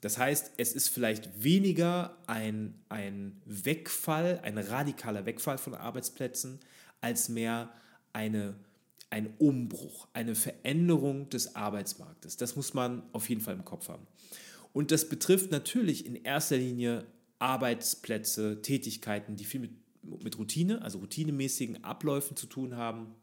Das 0.00 0.18
heißt, 0.18 0.50
es 0.56 0.72
ist 0.72 0.88
vielleicht 0.88 1.44
weniger 1.44 2.18
ein, 2.26 2.74
ein 2.88 3.40
Wegfall, 3.44 4.40
ein 4.42 4.58
radikaler 4.58 5.26
Wegfall 5.26 5.58
von 5.58 5.74
Arbeitsplätzen, 5.74 6.58
als 7.00 7.28
mehr 7.28 7.72
eine 8.12 8.56
ein 9.10 9.32
Umbruch, 9.38 10.08
eine 10.12 10.34
Veränderung 10.34 11.30
des 11.30 11.54
Arbeitsmarktes. 11.54 12.36
Das 12.36 12.56
muss 12.56 12.74
man 12.74 13.04
auf 13.12 13.28
jeden 13.28 13.40
Fall 13.40 13.54
im 13.54 13.64
Kopf 13.64 13.88
haben. 13.88 14.06
Und 14.72 14.90
das 14.90 15.08
betrifft 15.08 15.52
natürlich 15.52 16.04
in 16.04 16.16
erster 16.16 16.56
Linie 16.56 17.06
Arbeitsplätze, 17.38 18.60
Tätigkeiten, 18.60 19.36
die 19.36 19.44
viel 19.44 19.60
mit, 19.60 19.70
mit 20.22 20.38
Routine, 20.38 20.82
also 20.82 20.98
routinemäßigen 20.98 21.84
Abläufen 21.84 22.36
zu 22.36 22.46
tun 22.46 22.76
haben, 22.76 23.14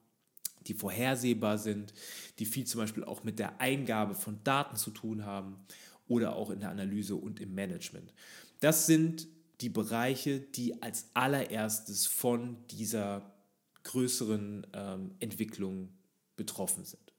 die 0.67 0.73
vorhersehbar 0.73 1.57
sind, 1.57 1.93
die 2.39 2.45
viel 2.45 2.65
zum 2.65 2.81
Beispiel 2.81 3.03
auch 3.03 3.23
mit 3.23 3.39
der 3.39 3.61
Eingabe 3.61 4.15
von 4.15 4.39
Daten 4.43 4.75
zu 4.75 4.91
tun 4.91 5.25
haben 5.25 5.57
oder 6.07 6.35
auch 6.35 6.49
in 6.49 6.59
der 6.59 6.69
Analyse 6.69 7.15
und 7.15 7.39
im 7.39 7.53
Management. 7.53 8.13
Das 8.59 8.85
sind 8.87 9.27
die 9.61 9.69
Bereiche, 9.69 10.39
die 10.39 10.81
als 10.81 11.09
allererstes 11.13 12.05
von 12.05 12.57
dieser 12.71 13.33
größeren 13.83 14.67
ähm, 14.73 15.11
Entwicklungen 15.19 15.89
betroffen 16.35 16.83
sind. 16.83 17.13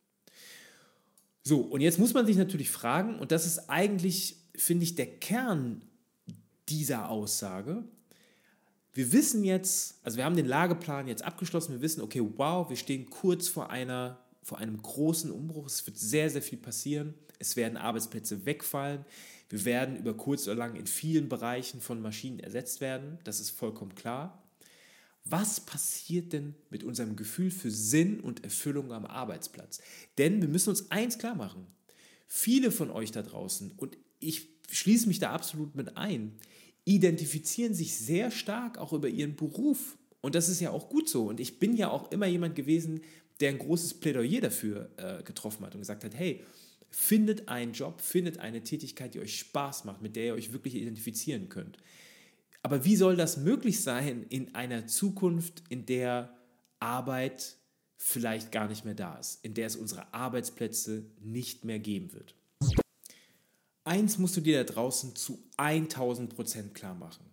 So, 1.42 1.60
und 1.60 1.80
jetzt 1.80 1.98
muss 1.98 2.12
man 2.12 2.26
sich 2.26 2.36
natürlich 2.36 2.70
fragen, 2.70 3.18
und 3.18 3.30
das 3.30 3.46
ist 3.46 3.70
eigentlich, 3.70 4.36
finde 4.56 4.84
ich, 4.84 4.96
der 4.96 5.06
Kern 5.06 5.82
dieser 6.68 7.08
Aussage. 7.08 7.84
Wir 8.96 9.12
wissen 9.12 9.44
jetzt, 9.44 10.00
also 10.04 10.16
wir 10.16 10.24
haben 10.24 10.36
den 10.36 10.46
Lageplan 10.46 11.06
jetzt 11.06 11.22
abgeschlossen, 11.22 11.72
wir 11.72 11.82
wissen, 11.82 12.00
okay, 12.00 12.22
wow, 12.36 12.70
wir 12.70 12.76
stehen 12.76 13.10
kurz 13.10 13.46
vor, 13.46 13.68
einer, 13.68 14.18
vor 14.42 14.56
einem 14.56 14.80
großen 14.80 15.30
Umbruch, 15.30 15.66
es 15.66 15.86
wird 15.86 15.98
sehr, 15.98 16.30
sehr 16.30 16.40
viel 16.40 16.56
passieren, 16.56 17.12
es 17.38 17.56
werden 17.56 17.76
Arbeitsplätze 17.76 18.46
wegfallen, 18.46 19.04
wir 19.50 19.66
werden 19.66 19.96
über 19.96 20.16
kurz 20.16 20.46
oder 20.46 20.56
lang 20.56 20.76
in 20.76 20.86
vielen 20.86 21.28
Bereichen 21.28 21.82
von 21.82 22.00
Maschinen 22.00 22.38
ersetzt 22.40 22.80
werden, 22.80 23.18
das 23.24 23.38
ist 23.38 23.50
vollkommen 23.50 23.94
klar. 23.94 24.42
Was 25.26 25.60
passiert 25.60 26.32
denn 26.32 26.54
mit 26.70 26.82
unserem 26.82 27.16
Gefühl 27.16 27.50
für 27.50 27.70
Sinn 27.70 28.18
und 28.20 28.44
Erfüllung 28.44 28.92
am 28.92 29.04
Arbeitsplatz? 29.04 29.82
Denn 30.16 30.40
wir 30.40 30.48
müssen 30.48 30.70
uns 30.70 30.90
eins 30.90 31.18
klar 31.18 31.34
machen. 31.34 31.66
Viele 32.28 32.70
von 32.70 32.90
euch 32.90 33.10
da 33.10 33.20
draußen, 33.20 33.72
und 33.76 33.98
ich 34.20 34.48
schließe 34.70 35.06
mich 35.06 35.18
da 35.18 35.32
absolut 35.32 35.74
mit 35.74 35.98
ein, 35.98 36.32
identifizieren 36.86 37.74
sich 37.74 37.96
sehr 37.96 38.30
stark 38.30 38.78
auch 38.78 38.94
über 38.94 39.08
ihren 39.08 39.36
Beruf. 39.36 39.98
Und 40.22 40.34
das 40.34 40.48
ist 40.48 40.60
ja 40.60 40.70
auch 40.70 40.88
gut 40.88 41.08
so. 41.08 41.28
Und 41.28 41.40
ich 41.40 41.58
bin 41.58 41.76
ja 41.76 41.90
auch 41.90 42.10
immer 42.12 42.26
jemand 42.26 42.54
gewesen, 42.54 43.02
der 43.40 43.50
ein 43.50 43.58
großes 43.58 43.94
Plädoyer 43.94 44.40
dafür 44.40 44.88
äh, 44.96 45.22
getroffen 45.24 45.66
hat 45.66 45.74
und 45.74 45.80
gesagt 45.80 46.04
hat, 46.04 46.14
hey, 46.14 46.44
findet 46.88 47.48
einen 47.48 47.72
Job, 47.72 48.00
findet 48.00 48.38
eine 48.38 48.62
Tätigkeit, 48.62 49.14
die 49.14 49.20
euch 49.20 49.38
Spaß 49.38 49.84
macht, 49.84 50.00
mit 50.00 50.16
der 50.16 50.26
ihr 50.26 50.34
euch 50.34 50.52
wirklich 50.52 50.76
identifizieren 50.76 51.48
könnt. 51.48 51.76
Aber 52.62 52.84
wie 52.84 52.96
soll 52.96 53.16
das 53.16 53.36
möglich 53.36 53.82
sein 53.82 54.24
in 54.28 54.54
einer 54.54 54.86
Zukunft, 54.86 55.64
in 55.68 55.86
der 55.86 56.36
Arbeit 56.78 57.56
vielleicht 57.96 58.52
gar 58.52 58.68
nicht 58.68 58.84
mehr 58.84 58.94
da 58.94 59.18
ist, 59.18 59.44
in 59.44 59.54
der 59.54 59.66
es 59.66 59.76
unsere 59.76 60.14
Arbeitsplätze 60.14 61.04
nicht 61.20 61.64
mehr 61.64 61.80
geben 61.80 62.12
wird? 62.12 62.35
Eins 63.86 64.18
musst 64.18 64.36
du 64.36 64.40
dir 64.40 64.64
da 64.64 64.72
draußen 64.72 65.14
zu 65.14 65.38
1000 65.58 66.34
Prozent 66.34 66.74
klar 66.74 66.96
machen. 66.96 67.24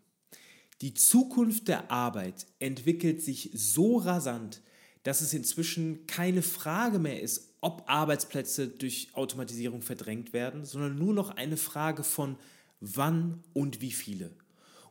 Die 0.81 0.93
Zukunft 0.93 1.67
der 1.67 1.89
Arbeit 1.89 2.45
entwickelt 2.59 3.23
sich 3.23 3.49
so 3.55 3.97
rasant, 3.97 4.61
dass 5.01 5.21
es 5.21 5.33
inzwischen 5.33 6.05
keine 6.05 6.43
Frage 6.43 6.99
mehr 6.99 7.19
ist, 7.19 7.55
ob 7.61 7.85
Arbeitsplätze 7.87 8.67
durch 8.67 9.09
Automatisierung 9.13 9.81
verdrängt 9.81 10.31
werden, 10.31 10.63
sondern 10.63 10.95
nur 10.95 11.15
noch 11.15 11.31
eine 11.31 11.57
Frage 11.57 12.03
von 12.03 12.37
wann 12.79 13.43
und 13.53 13.81
wie 13.81 13.91
viele. 13.91 14.29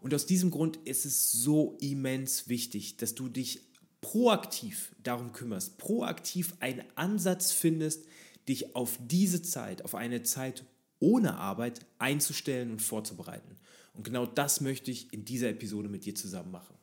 Und 0.01 0.13
aus 0.15 0.27
diesem 0.27 0.51
Grund 0.51 0.79
ist 0.85 1.05
es 1.05 1.31
so 1.31 1.79
immens 1.81 2.49
wichtig, 2.49 2.97
dass 2.97 3.15
du 3.15 3.29
dich 3.29 3.61
proaktiv 4.01 4.97
darum 5.01 5.33
kümmerst, 5.33 5.79
proaktiv 5.79 6.55
einen 6.59 6.83
Ansatz 6.97 7.53
findest, 7.53 8.05
dich 8.49 8.75
auf 8.75 8.99
diese 9.07 9.43
Zeit, 9.43 9.85
auf 9.85 9.95
eine 9.95 10.25
Zeit 10.25 10.65
ohne 11.03 11.37
Arbeit 11.37 11.81
einzustellen 11.99 12.71
und 12.71 12.81
vorzubereiten. 12.81 13.57
Und 13.95 14.05
genau 14.05 14.25
das 14.25 14.61
möchte 14.61 14.91
ich 14.91 15.13
in 15.13 15.25
dieser 15.25 15.51
Episode 15.51 15.89
mit 15.89 16.07
dir 16.07 16.15
zusammen 16.15 16.51
machen. 16.51 16.75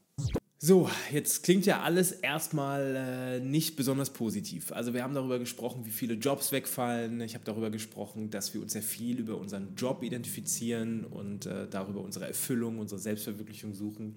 So, 0.62 0.90
jetzt 1.10 1.44
klingt 1.44 1.66
ja 1.66 1.82
alles 1.84 2.12
erstmal 2.12 2.94
äh, 2.98 3.40
nicht 3.40 3.78
besonders 3.78 4.10
positiv. 4.10 4.74
Also 4.74 4.94
wir 4.94 5.04
haben 5.04 5.14
darüber 5.14 5.40
gesprochen, 5.40 5.86
wie 5.86 5.90
viele 5.90 6.16
Jobs 6.16 6.52
wegfallen. 6.52 7.22
Ich 7.22 7.34
habe 7.34 7.46
darüber 7.46 7.70
gesprochen, 7.70 8.30
dass 8.30 8.54
wir 8.54 8.62
uns 8.62 8.74
sehr 8.74 8.84
viel 8.84 9.20
über 9.20 9.38
unseren 9.38 9.74
Job 9.76 10.04
identifizieren 10.04 11.06
und 11.06 11.46
äh, 11.46 11.66
darüber 11.70 12.02
unsere 12.02 12.28
Erfüllung, 12.28 12.78
unsere 12.80 13.00
Selbstverwirklichung 13.00 13.74
suchen. 13.74 14.16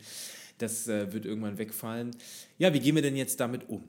Das 0.59 0.89
äh, 0.89 1.13
wird 1.13 1.27
irgendwann 1.27 1.59
wegfallen. 1.59 2.11
Ja, 2.59 2.75
wie 2.75 2.81
gehen 2.81 2.97
wir 2.97 3.03
denn 3.03 3.17
jetzt 3.17 3.39
damit 3.39 3.69
um? 3.69 3.85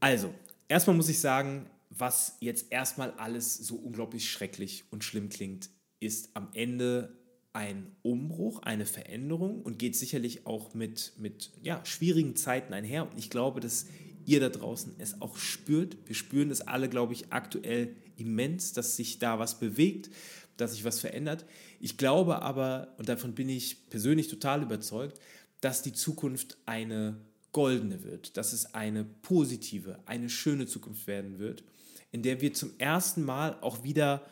Also, 0.00 0.34
erstmal 0.66 0.96
muss 0.96 1.08
ich 1.08 1.20
sagen, 1.20 1.66
was 1.98 2.36
jetzt 2.40 2.70
erstmal 2.70 3.12
alles 3.12 3.56
so 3.56 3.76
unglaublich 3.76 4.30
schrecklich 4.30 4.84
und 4.90 5.04
schlimm 5.04 5.28
klingt, 5.28 5.70
ist 6.00 6.30
am 6.34 6.48
Ende 6.52 7.16
ein 7.52 7.96
Umbruch, 8.02 8.60
eine 8.62 8.84
Veränderung 8.84 9.62
und 9.62 9.78
geht 9.78 9.96
sicherlich 9.96 10.46
auch 10.46 10.74
mit, 10.74 11.14
mit 11.16 11.52
ja, 11.62 11.82
schwierigen 11.86 12.36
Zeiten 12.36 12.74
einher. 12.74 13.10
Und 13.10 13.18
ich 13.18 13.30
glaube, 13.30 13.60
dass 13.60 13.86
ihr 14.26 14.40
da 14.40 14.50
draußen 14.50 14.94
es 14.98 15.22
auch 15.22 15.38
spürt. 15.38 15.96
Wir 16.04 16.14
spüren 16.14 16.50
es 16.50 16.60
alle, 16.60 16.90
glaube 16.90 17.14
ich, 17.14 17.32
aktuell 17.32 17.96
immens, 18.16 18.74
dass 18.74 18.96
sich 18.96 19.18
da 19.18 19.38
was 19.38 19.58
bewegt, 19.58 20.10
dass 20.58 20.72
sich 20.72 20.84
was 20.84 21.00
verändert. 21.00 21.46
Ich 21.80 21.96
glaube 21.96 22.42
aber, 22.42 22.94
und 22.98 23.08
davon 23.08 23.34
bin 23.34 23.48
ich 23.48 23.88
persönlich 23.88 24.28
total 24.28 24.62
überzeugt, 24.62 25.18
dass 25.60 25.82
die 25.82 25.92
Zukunft 25.92 26.58
eine 26.66 27.16
goldene 27.56 28.04
wird, 28.04 28.36
dass 28.36 28.52
es 28.52 28.74
eine 28.74 29.02
positive, 29.02 29.98
eine 30.04 30.28
schöne 30.28 30.66
Zukunft 30.66 31.06
werden 31.06 31.38
wird, 31.38 31.64
in 32.12 32.20
der 32.22 32.42
wir 32.42 32.52
zum 32.52 32.72
ersten 32.76 33.22
Mal 33.22 33.56
auch 33.62 33.82
wieder 33.82 34.26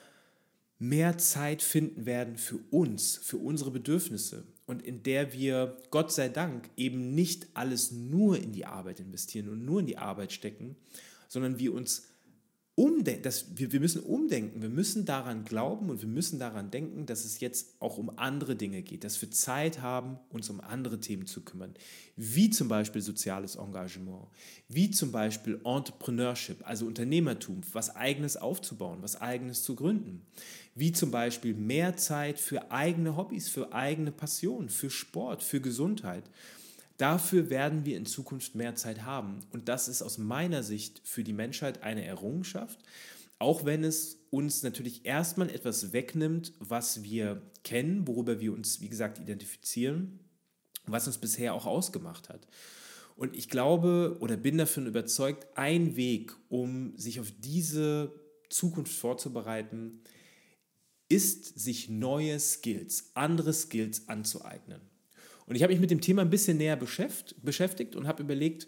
mehr 0.79 1.17
Zeit 1.17 1.63
finden 1.63 2.05
werden 2.05 2.37
für 2.37 2.59
uns, 2.71 3.17
für 3.17 3.39
unsere 3.39 3.71
Bedürfnisse 3.71 4.45
und 4.67 4.83
in 4.83 5.03
der 5.05 5.33
wir, 5.33 5.79
Gott 5.91 6.13
sei 6.13 6.29
Dank, 6.29 6.69
eben 6.77 7.15
nicht 7.15 7.47
alles 7.55 7.93
nur 7.93 8.37
in 8.37 8.53
die 8.53 8.67
Arbeit 8.67 9.01
investieren 9.01 9.49
und 9.49 9.65
nur 9.65 9.81
in 9.81 9.87
die 9.87 9.97
Arbeit 9.97 10.31
stecken, 10.31 10.77
sondern 11.27 11.59
wir 11.59 11.73
uns 11.73 12.07
umdenken, 12.77 13.23
dass 13.23 13.57
wir, 13.57 13.71
wir 13.71 13.79
müssen 13.79 14.03
umdenken, 14.03 14.61
wir 14.61 14.69
müssen 14.69 15.05
daran 15.05 15.45
glauben 15.45 15.91
und 15.91 16.03
wir 16.03 16.09
müssen 16.09 16.41
daran 16.41 16.73
denken, 16.73 17.07
dass 17.07 17.25
es 17.25 17.39
jetzt 17.39 17.77
auch 17.79 17.99
um 17.99 18.19
andere 18.19 18.57
Dinge 18.57 18.83
geht, 18.83 19.05
dass 19.05 19.21
wir 19.23 19.31
Zeit 19.31 19.81
haben, 19.81 20.19
uns 20.31 20.51
um 20.51 20.61
andere 20.61 20.99
Themen 20.99 21.27
zu 21.27 21.43
kümmern, 21.43 21.75
wie 22.17 22.51
zum 22.51 22.67
Beispiel 22.67 23.01
soziales 23.01 23.55
Engagement, 23.55 24.27
wie 24.69 24.91
zum 24.91 25.13
Beispiel 25.13 25.61
Entrepreneurship, 25.65 26.67
also 26.67 26.87
Unternehmertum, 26.87 27.61
was 27.73 27.95
eigenes 27.95 28.37
aufzubauen, 28.37 28.99
was 29.03 29.21
eigenes 29.21 29.63
zu 29.63 29.77
gründen, 29.77 30.27
wie 30.75 30.91
zum 30.91 31.13
Beispiel 31.13 31.55
mehr 31.55 31.97
Zeit 31.97 32.41
für 32.41 32.73
eigene 32.73 33.17
Hobbys, 33.17 33.49
für 33.49 33.73
eigene 33.73 34.11
Passionen, 34.11 34.69
für 34.69 34.91
Sport, 34.91 35.45
für 35.45 35.61
Gesundheit. 35.61 36.25
Dafür 36.97 37.51
werden 37.51 37.85
wir 37.85 37.97
in 37.97 38.07
Zukunft 38.07 38.55
mehr 38.55 38.77
Zeit 38.77 39.03
haben. 39.03 39.41
Und 39.51 39.69
das 39.69 39.89
ist 39.89 40.03
aus 40.03 40.19
meiner 40.19 40.63
Sicht 40.63 41.01
für 41.05 41.25
die 41.25 41.33
Menschheit 41.33 41.83
eine 41.83 42.05
Errungenschaft, 42.05 42.79
auch 43.39 43.65
wenn 43.65 43.83
es 43.83 44.19
uns 44.31 44.63
natürlich 44.63 45.05
erstmal 45.05 45.51
etwas 45.51 45.93
wegnimmt, 45.93 46.53
was 46.61 47.03
wir 47.03 47.43
kennen, 47.65 48.07
worüber 48.07 48.41
wir 48.41 48.53
uns, 48.53 48.81
wie 48.81 48.89
gesagt, 48.89 49.19
identifizieren, 49.19 50.21
was 50.87 51.07
uns 51.07 51.19
bisher 51.19 51.55
auch 51.55 51.67
ausgemacht 51.67 52.29
hat. 52.29 52.47
Und 53.17 53.37
ich 53.37 53.49
glaube 53.49 54.17
oder 54.21 54.37
bin 54.37 54.59
davon 54.59 54.87
überzeugt, 54.87 55.47
ein 55.57 55.97
Weg, 55.97 56.35
um 56.49 56.97
sich 56.97 57.21
auf 57.21 57.33
diese 57.39 58.13
Zukunft 58.51 58.93
vorzubereiten, 58.93 60.01
ist, 61.09 61.59
sich 61.59 61.89
neue 61.89 62.41
Skills, 62.41 63.11
andere 63.15 63.53
Skills 63.53 64.09
anzueignen. 64.09 64.81
Und 65.47 65.57
ich 65.57 65.63
habe 65.63 65.73
mich 65.73 65.81
mit 65.81 65.91
dem 65.91 66.01
Thema 66.01 66.23
ein 66.23 66.31
bisschen 66.31 66.57
näher 66.57 66.77
beschäftigt 66.77 67.97
und 67.97 68.07
habe 68.07 68.23
überlegt, 68.23 68.67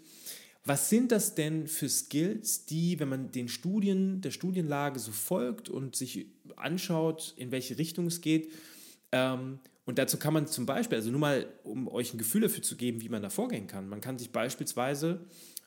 Was 0.68 0.90
sind 0.90 1.12
das 1.12 1.36
denn 1.36 1.68
für 1.68 1.88
Skills, 1.88 2.66
die, 2.66 2.98
wenn 2.98 3.08
man 3.08 3.30
den 3.30 3.48
Studien, 3.48 4.20
der 4.20 4.32
Studienlage 4.32 4.98
so 4.98 5.12
folgt 5.12 5.68
und 5.68 5.94
sich 5.94 6.26
anschaut, 6.56 7.34
in 7.36 7.52
welche 7.52 7.78
Richtung 7.78 8.08
es 8.08 8.20
geht, 8.20 8.50
ähm, 9.12 9.60
und 9.84 9.98
dazu 9.98 10.18
kann 10.18 10.34
man 10.34 10.48
zum 10.48 10.66
Beispiel, 10.66 10.98
also 10.98 11.12
nur 11.12 11.20
mal, 11.20 11.46
um 11.62 11.86
euch 11.86 12.12
ein 12.12 12.18
Gefühl 12.18 12.40
dafür 12.40 12.64
zu 12.64 12.76
geben, 12.76 13.00
wie 13.00 13.08
man 13.08 13.22
da 13.22 13.30
vorgehen 13.30 13.68
kann, 13.68 13.88
man 13.88 14.00
kann 14.00 14.18
sich 14.18 14.32
beispielsweise 14.32 15.24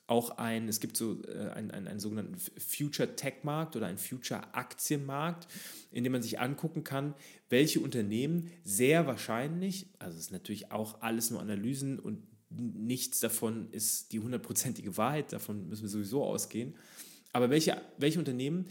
auch 0.09 0.37
ein, 0.37 0.67
es 0.67 0.79
gibt 0.79 0.97
so 0.97 1.21
äh, 1.23 1.49
einen, 1.51 1.71
einen, 1.71 1.87
einen 1.87 1.99
sogenannten 1.99 2.35
Future 2.57 3.15
Tech 3.15 3.43
Markt 3.43 3.75
oder 3.75 3.87
einen 3.87 3.97
Future 3.97 4.53
Aktienmarkt, 4.53 5.47
in 5.91 6.03
dem 6.03 6.13
man 6.13 6.23
sich 6.23 6.39
angucken 6.39 6.83
kann, 6.83 7.13
welche 7.49 7.79
Unternehmen 7.79 8.51
sehr 8.63 9.05
wahrscheinlich, 9.07 9.87
also 9.99 10.17
es 10.17 10.25
ist 10.25 10.31
natürlich 10.31 10.71
auch 10.71 11.01
alles 11.01 11.31
nur 11.31 11.41
Analysen 11.41 11.99
und 11.99 12.23
nichts 12.49 13.19
davon 13.19 13.69
ist 13.71 14.11
die 14.11 14.19
hundertprozentige 14.19 14.97
Wahrheit, 14.97 15.31
davon 15.31 15.69
müssen 15.69 15.83
wir 15.83 15.89
sowieso 15.89 16.23
ausgehen, 16.23 16.75
aber 17.31 17.51
welche, 17.51 17.79
welche 17.97 18.17
Unternehmen 18.17 18.65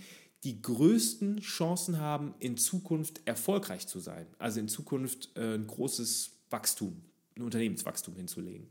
die 0.45 0.61
größten 0.61 1.41
Chancen 1.41 1.99
haben, 1.99 2.35
in 2.39 2.57
Zukunft 2.57 3.21
erfolgreich 3.25 3.87
zu 3.87 3.99
sein. 3.99 4.27
Also 4.39 4.61
in 4.61 4.69
Zukunft 4.69 5.31
äh, 5.37 5.55
ein 5.55 5.67
großes 5.67 6.31
Wachstum, 6.51 7.03
ein 7.37 7.43
Unternehmenswachstum 7.43 8.15
hinzulegen. 8.15 8.69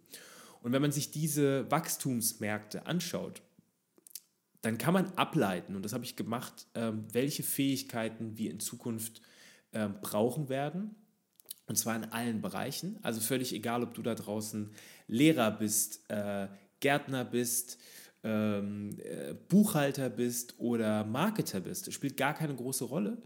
Und 0.68 0.74
wenn 0.74 0.82
man 0.82 0.92
sich 0.92 1.12
diese 1.12 1.72
Wachstumsmärkte 1.72 2.88
anschaut, 2.88 3.42
dann 4.60 4.78
kann 4.78 4.94
man 4.94 5.14
ableiten, 5.14 5.78
und 5.78 5.86
das 5.86 5.94
habe 5.94 6.04
ich 6.04 6.18
gemacht, 6.18 6.68
ähm, 6.76 7.06
welche 7.14 7.42
Fähigkeiten 7.42 8.38
wir 8.38 8.52
in 8.52 8.60
Zukunft 8.60 9.22
ähm, 9.72 9.96
brauchen 10.02 10.50
werden. 10.50 10.94
Und 11.68 11.78
zwar 11.78 11.96
in 11.96 12.12
allen 12.12 12.42
Bereichen. 12.42 13.00
Also 13.02 13.22
völlig 13.22 13.54
egal, 13.54 13.82
ob 13.82 13.94
du 13.94 14.02
da 14.02 14.14
draußen 14.14 14.70
Lehrer 15.08 15.52
bist, 15.52 16.02
äh, 16.10 16.50
Gärtner 16.82 17.24
bist, 17.24 17.78
ähm, 18.26 18.98
äh, 19.00 19.36
Buchhalter 19.48 20.10
bist 20.10 20.56
oder 20.60 21.06
Marketer 21.06 21.62
bist. 21.62 21.88
Das 21.88 21.94
spielt 21.94 22.18
gar 22.18 22.34
keine 22.34 22.56
große 22.56 22.84
Rolle, 22.84 23.22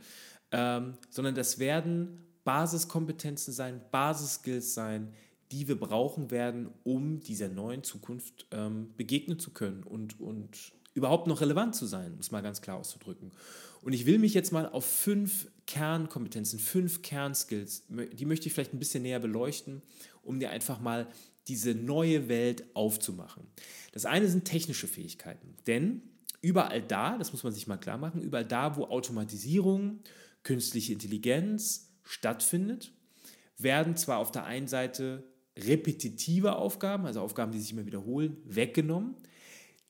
sondern 0.52 1.34
das 1.34 1.58
werden 1.58 2.24
Basiskompetenzen 2.44 3.52
sein, 3.52 3.82
Basisskills 3.90 4.76
sein, 4.76 5.14
die 5.52 5.68
wir 5.68 5.80
brauchen 5.80 6.32
werden, 6.32 6.70
um 6.84 7.20
dieser 7.20 7.50
neuen 7.50 7.84
Zukunft 7.84 8.48
ähm, 8.52 8.94
begegnen 8.98 9.40
zu 9.40 9.52
können 9.52 9.84
und, 9.84 10.20
und 10.20 10.72
überhaupt 10.94 11.28
noch 11.28 11.42
relevant 11.42 11.76
zu 11.76 11.86
sein, 11.86 12.14
um 12.14 12.20
es 12.20 12.32
mal 12.32 12.42
ganz 12.42 12.62
klar 12.62 12.78
auszudrücken. 12.78 13.32
Und 13.82 13.94
ich 13.94 14.06
will 14.06 14.20
mich 14.20 14.34
jetzt 14.34 14.52
mal 14.52 14.68
auf 14.68 14.86
fünf 14.86 15.50
Kernkompetenzen, 15.66 16.60
fünf 16.60 17.02
Kernskills, 17.02 17.86
die 17.90 18.26
möchte 18.26 18.48
ich 18.48 18.54
vielleicht 18.54 18.74
ein 18.74 18.80
bisschen 18.80 19.04
näher 19.04 19.20
beleuchten, 19.20 19.82
um 20.22 20.40
dir 20.40 20.52
einfach 20.52 20.80
mal 20.80 21.08
diese 21.48 21.74
neue 21.74 22.30
Welt 22.30 22.64
aufzumachen. 22.76 23.48
Das 23.92 24.06
eine 24.06 24.28
sind 24.28 24.46
technische 24.46 24.88
Fähigkeiten, 24.88 25.56
denn 25.68 26.04
überall 26.42 26.82
da, 26.82 27.18
das 27.18 27.32
muss 27.32 27.44
man 27.44 27.54
sich 27.54 27.68
mal 27.68 27.78
klar 27.78 27.98
machen, 27.98 28.22
überall 28.22 28.46
da, 28.46 28.78
wo 28.78 28.86
Automatisierung, 28.86 30.00
künstliche 30.44 30.94
Intelligenz 30.94 31.92
stattfindet, 32.04 32.94
werden 33.58 33.96
zwar 33.96 34.18
auf 34.18 34.32
der 34.32 34.46
einen 34.46 34.68
Seite 34.68 35.24
repetitive 35.58 36.56
Aufgaben, 36.56 37.06
also 37.06 37.22
Aufgaben, 37.22 37.52
die 37.52 37.60
sich 37.60 37.72
immer 37.72 37.86
wiederholen, 37.86 38.38
weggenommen. 38.46 39.16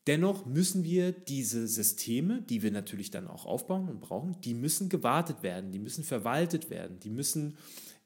Dennoch 0.08 0.46
müssen 0.46 0.82
wir 0.82 1.12
diese 1.12 1.68
Systeme, 1.68 2.42
die 2.42 2.62
wir 2.62 2.72
natürlich 2.72 3.12
dann 3.12 3.28
auch 3.28 3.46
aufbauen 3.46 3.88
und 3.88 4.00
brauchen, 4.00 4.40
die 4.40 4.54
müssen 4.54 4.88
gewartet 4.88 5.44
werden, 5.44 5.70
die 5.70 5.78
müssen 5.78 6.02
verwaltet 6.02 6.70
werden, 6.70 6.98
die 6.98 7.10
müssen, 7.10 7.56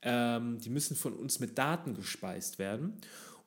ähm, 0.03 0.59
die 0.59 0.69
müssen 0.69 0.95
von 0.95 1.13
uns 1.13 1.39
mit 1.39 1.57
Daten 1.57 1.95
gespeist 1.95 2.59
werden. 2.59 2.93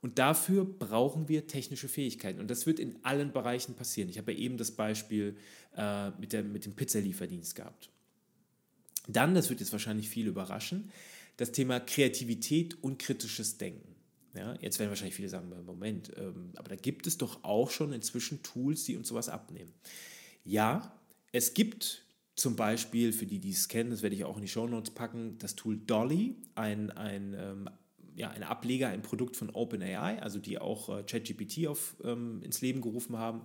Und 0.02 0.18
dafür 0.18 0.64
brauchen 0.64 1.28
wir 1.28 1.46
technische 1.46 1.86
Fähigkeiten. 1.86 2.40
Und 2.40 2.50
das 2.50 2.66
wird 2.66 2.80
in 2.80 3.04
allen 3.04 3.32
Bereichen 3.32 3.74
passieren. 3.74 4.08
Ich 4.08 4.18
habe 4.18 4.32
ja 4.32 4.38
eben 4.38 4.56
das 4.56 4.72
Beispiel 4.72 5.36
äh, 5.76 6.10
mit, 6.18 6.32
der, 6.32 6.42
mit 6.42 6.64
dem 6.64 6.74
Pizzalieferdienst 6.74 7.54
gehabt. 7.54 7.90
Dann, 9.06 9.34
das 9.34 9.50
wird 9.50 9.60
jetzt 9.60 9.72
wahrscheinlich 9.72 10.08
viele 10.08 10.30
überraschen, 10.30 10.90
das 11.36 11.52
Thema 11.52 11.80
Kreativität 11.80 12.82
und 12.82 12.98
kritisches 12.98 13.58
Denken. 13.58 13.89
Ja, 14.34 14.54
jetzt 14.60 14.78
werden 14.78 14.90
wahrscheinlich 14.90 15.16
viele 15.16 15.28
sagen, 15.28 15.52
Moment, 15.64 16.12
ähm, 16.16 16.52
aber 16.56 16.68
da 16.68 16.76
gibt 16.76 17.06
es 17.06 17.18
doch 17.18 17.42
auch 17.42 17.70
schon 17.70 17.92
inzwischen 17.92 18.42
Tools, 18.42 18.84
die 18.84 18.96
uns 18.96 19.08
sowas 19.08 19.28
abnehmen. 19.28 19.72
Ja, 20.44 20.94
es 21.32 21.54
gibt 21.54 22.04
zum 22.36 22.56
Beispiel, 22.56 23.12
für 23.12 23.26
die, 23.26 23.38
die 23.38 23.50
es 23.50 23.68
kennen, 23.68 23.90
das 23.90 24.02
werde 24.02 24.16
ich 24.16 24.24
auch 24.24 24.36
in 24.36 24.42
die 24.42 24.48
Show 24.48 24.66
Notes 24.66 24.94
packen, 24.94 25.36
das 25.38 25.56
Tool 25.56 25.78
Dolly, 25.78 26.36
ein, 26.54 26.90
ein 26.90 27.34
ähm, 27.36 27.68
ja, 28.14 28.30
ein 28.30 28.42
Ableger, 28.42 28.88
ein 28.88 29.02
Produkt 29.02 29.36
von 29.36 29.50
OpenAI, 29.50 30.20
also 30.20 30.38
die 30.38 30.58
auch 30.58 30.88
äh, 30.88 31.02
ChatGPT 31.02 31.68
ähm, 32.04 32.42
ins 32.42 32.60
Leben 32.60 32.80
gerufen 32.80 33.18
haben. 33.18 33.42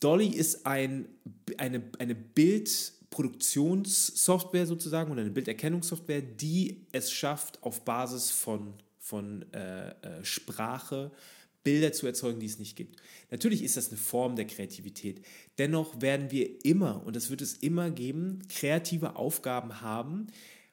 Dolly 0.00 0.28
ist 0.28 0.66
ein, 0.66 1.08
eine, 1.56 1.82
eine 1.98 2.14
Bildproduktionssoftware 2.14 4.66
sozusagen 4.66 5.10
oder 5.10 5.22
eine 5.22 5.30
Bilderkennungssoftware, 5.30 6.22
die 6.22 6.86
es 6.92 7.10
schafft, 7.10 7.60
auf 7.62 7.84
Basis 7.84 8.30
von, 8.30 8.74
von 9.04 9.44
äh, 9.52 9.90
äh, 9.90 10.24
Sprache 10.24 11.12
Bilder 11.62 11.92
zu 11.92 12.06
erzeugen, 12.06 12.40
die 12.40 12.46
es 12.46 12.58
nicht 12.58 12.74
gibt. 12.74 13.00
Natürlich 13.30 13.62
ist 13.62 13.76
das 13.76 13.88
eine 13.88 13.98
Form 13.98 14.34
der 14.34 14.46
Kreativität. 14.46 15.24
Dennoch 15.58 16.00
werden 16.00 16.30
wir 16.30 16.64
immer, 16.64 17.04
und 17.04 17.14
das 17.14 17.28
wird 17.28 17.42
es 17.42 17.54
immer 17.54 17.90
geben, 17.90 18.40
kreative 18.48 19.16
Aufgaben 19.16 19.82
haben, 19.82 20.28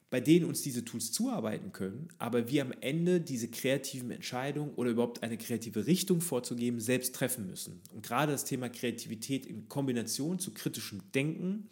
bei 0.09 0.21
denen 0.21 0.45
uns 0.45 0.61
diese 0.61 0.83
Tools 0.83 1.11
zuarbeiten 1.11 1.71
können, 1.71 2.09
aber 2.19 2.49
wir 2.49 2.61
am 2.61 2.73
Ende 2.81 3.19
diese 3.21 3.49
kreativen 3.49 4.11
Entscheidungen 4.11 4.73
oder 4.75 4.91
überhaupt 4.91 5.23
eine 5.23 5.37
kreative 5.37 5.85
Richtung 5.85 6.19
vorzugeben, 6.19 6.79
selbst 6.81 7.15
treffen 7.15 7.47
müssen. 7.47 7.81
Und 7.93 8.05
gerade 8.05 8.31
das 8.31 8.45
Thema 8.45 8.69
Kreativität 8.69 9.45
in 9.45 9.67
Kombination 9.67 10.39
zu 10.39 10.53
kritischem 10.53 11.01
Denken, 11.13 11.69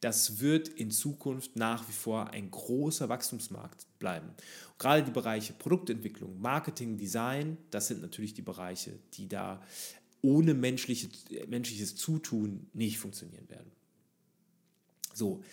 das 0.00 0.40
wird 0.40 0.68
in 0.68 0.90
Zukunft 0.90 1.56
nach 1.56 1.88
wie 1.88 1.92
vor 1.92 2.30
ein 2.30 2.50
großer 2.50 3.08
Wachstumsmarkt 3.08 3.89
bleiben. 4.00 4.30
Gerade 4.78 5.04
die 5.04 5.12
Bereiche 5.12 5.52
Produktentwicklung, 5.52 6.40
Marketing, 6.40 6.96
Design, 6.96 7.56
das 7.70 7.86
sind 7.86 8.02
natürlich 8.02 8.34
die 8.34 8.42
Bereiche, 8.42 8.98
die 9.14 9.28
da 9.28 9.62
ohne 10.22 10.54
menschliche, 10.54 11.08
menschliches 11.46 11.94
Zutun 11.94 12.66
nicht 12.72 12.98
funktionieren 12.98 13.48
werden. 13.48 13.70
So, 15.14 15.44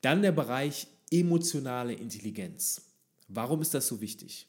dann 0.00 0.22
der 0.22 0.32
Bereich 0.32 0.86
emotionale 1.10 1.92
Intelligenz. 1.92 2.82
Warum 3.28 3.60
ist 3.60 3.74
das 3.74 3.86
so 3.86 4.00
wichtig? 4.00 4.46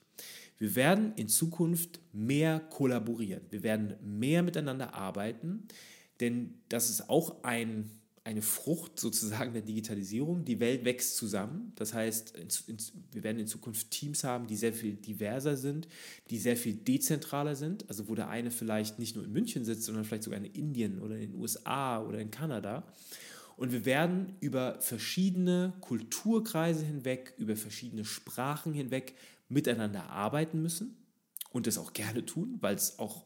Wir 0.58 0.76
werden 0.76 1.14
in 1.16 1.28
Zukunft 1.28 2.00
mehr 2.12 2.60
kollaborieren. 2.60 3.44
Wir 3.50 3.64
werden 3.64 3.96
mehr 4.04 4.44
miteinander 4.44 4.94
arbeiten, 4.94 5.68
denn 6.20 6.62
das 6.68 6.90
ist 6.90 7.10
auch 7.10 7.44
ein, 7.44 7.90
eine 8.24 8.42
Frucht 8.42 9.00
sozusagen 9.00 9.54
der 9.54 9.62
Digitalisierung. 9.62 10.46
Die 10.46 10.60
Welt 10.60 10.86
wächst 10.86 11.18
zusammen. 11.18 11.74
Das 11.76 11.94
heißt, 11.94 12.34
wir 13.12 13.24
werden 13.24 13.40
in 13.40 13.48
Zukunft 13.48 13.92
Teams 13.92 14.24
haben, 14.24 14.48
die 14.48 14.56
sehr 14.56 14.74
viel 14.74 14.94
diverser 14.94 15.58
sind, 15.58 15.88
die 16.30 16.38
sehr 16.38 16.58
viel 16.58 16.74
dezentraler 16.74 17.56
sind. 17.56 17.88
Also 17.90 18.08
wo 18.08 18.16
der 18.16 18.30
eine 18.30 18.52
vielleicht 18.52 19.00
nicht 19.00 19.16
nur 19.16 19.26
in 19.26 19.32
München 19.32 19.66
sitzt, 19.66 19.84
sondern 19.84 20.06
vielleicht 20.06 20.24
sogar 20.24 20.40
in 20.40 20.46
Indien 20.46 21.00
oder 21.00 21.16
in 21.16 21.32
den 21.32 21.36
USA 21.36 22.04
oder 22.04 22.20
in 22.20 22.32
Kanada. 22.32 22.84
Und 23.58 23.74
wir 23.74 23.84
werden 23.84 24.36
über 24.40 24.80
verschiedene 24.80 25.74
Kulturkreise 25.82 26.86
hinweg, 26.86 27.34
über 27.38 27.58
verschiedene 27.58 28.06
Sprachen 28.06 28.74
hinweg 28.74 29.16
miteinander 29.50 30.10
arbeiten 30.10 30.62
müssen 30.62 30.96
und 31.52 31.68
das 31.68 31.78
auch 31.78 31.94
gerne 31.94 32.26
tun, 32.26 32.58
weil 32.62 32.76
es 32.76 33.00
auch 33.00 33.26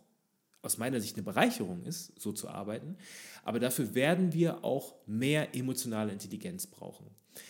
aus 0.63 0.77
meiner 0.77 0.99
Sicht 0.99 1.15
eine 1.15 1.23
Bereicherung 1.23 1.83
ist, 1.83 2.19
so 2.19 2.31
zu 2.31 2.49
arbeiten. 2.49 2.97
Aber 3.43 3.59
dafür 3.59 3.93
werden 3.93 4.33
wir 4.33 4.63
auch 4.63 4.95
mehr 5.05 5.53
emotionale 5.55 6.11
Intelligenz 6.11 6.65
brauchen. 6.65 7.05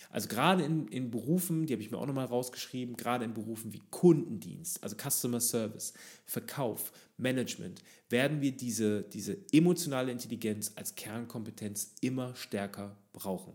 Also 0.09 0.27
gerade 0.27 0.63
in, 0.63 0.87
in 0.87 1.11
Berufen, 1.11 1.65
die 1.65 1.73
habe 1.73 1.81
ich 1.81 1.91
mir 1.91 1.97
auch 1.97 2.05
nochmal 2.05 2.25
rausgeschrieben, 2.25 2.97
gerade 2.97 3.25
in 3.25 3.33
Berufen 3.33 3.73
wie 3.73 3.81
Kundendienst, 3.91 4.81
also 4.83 4.95
Customer 4.95 5.39
Service, 5.39 5.93
Verkauf, 6.25 6.91
Management, 7.17 7.83
werden 8.09 8.41
wir 8.41 8.51
diese, 8.51 9.03
diese 9.03 9.37
emotionale 9.51 10.11
Intelligenz 10.11 10.71
als 10.75 10.95
Kernkompetenz 10.95 11.95
immer 12.01 12.35
stärker 12.35 12.95
brauchen. 13.11 13.53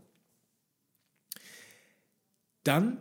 Dann 2.63 2.97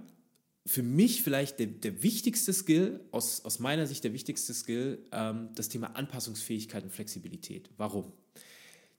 für 0.69 0.83
mich 0.83 1.23
vielleicht 1.23 1.59
der, 1.61 1.67
der 1.67 2.03
wichtigste 2.03 2.53
Skill, 2.53 3.01
aus, 3.11 3.43
aus 3.45 3.59
meiner 3.59 3.87
Sicht 3.87 4.05
der 4.05 4.13
wichtigste 4.13 4.53
Skill, 4.53 5.03
ähm, 5.13 5.49
das 5.55 5.71
Thema 5.71 5.97
Anpassungsfähigkeit 5.97 6.85
und 6.85 6.93
Flexibilität. 6.93 7.71
Warum? 7.79 8.13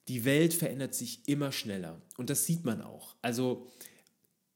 Die 0.08 0.26
Welt 0.26 0.56
verändert 0.56 0.96
sich 0.96 1.28
immer 1.28 1.52
schneller 1.52 2.02
und 2.18 2.32
das 2.32 2.46
sieht 2.48 2.66
man 2.66 2.82
auch. 2.82 3.16
Also 3.22 3.68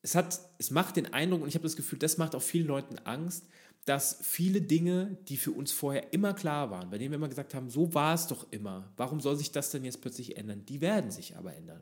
es, 0.02 0.16
hat, 0.16 0.40
es 0.58 0.72
macht 0.72 0.96
den 0.96 1.14
Eindruck, 1.14 1.44
und 1.44 1.48
ich 1.48 1.54
habe 1.54 1.64
das 1.64 1.76
Gefühl, 1.76 2.00
das 2.00 2.18
macht 2.18 2.34
auch 2.34 2.42
vielen 2.42 2.66
Leuten 2.66 2.98
Angst, 2.98 3.46
dass 3.86 4.18
viele 4.22 4.62
Dinge, 4.62 5.18
die 5.28 5.38
für 5.38 5.52
uns 5.52 5.72
vorher 5.72 6.14
immer 6.14 6.34
klar 6.34 6.72
waren, 6.72 6.90
bei 6.90 6.98
denen 6.98 7.12
wir 7.12 7.18
immer 7.18 7.30
gesagt 7.30 7.54
haben, 7.54 7.70
so 7.70 7.94
war 7.94 8.16
es 8.16 8.26
doch 8.26 8.52
immer, 8.52 8.92
warum 8.98 9.20
soll 9.20 9.36
sich 9.36 9.52
das 9.52 9.70
denn 9.70 9.86
jetzt 9.86 10.02
plötzlich 10.02 10.36
ändern? 10.38 10.66
Die 10.66 10.82
werden 10.82 11.12
sich 11.12 11.36
aber 11.38 11.54
ändern. 11.54 11.82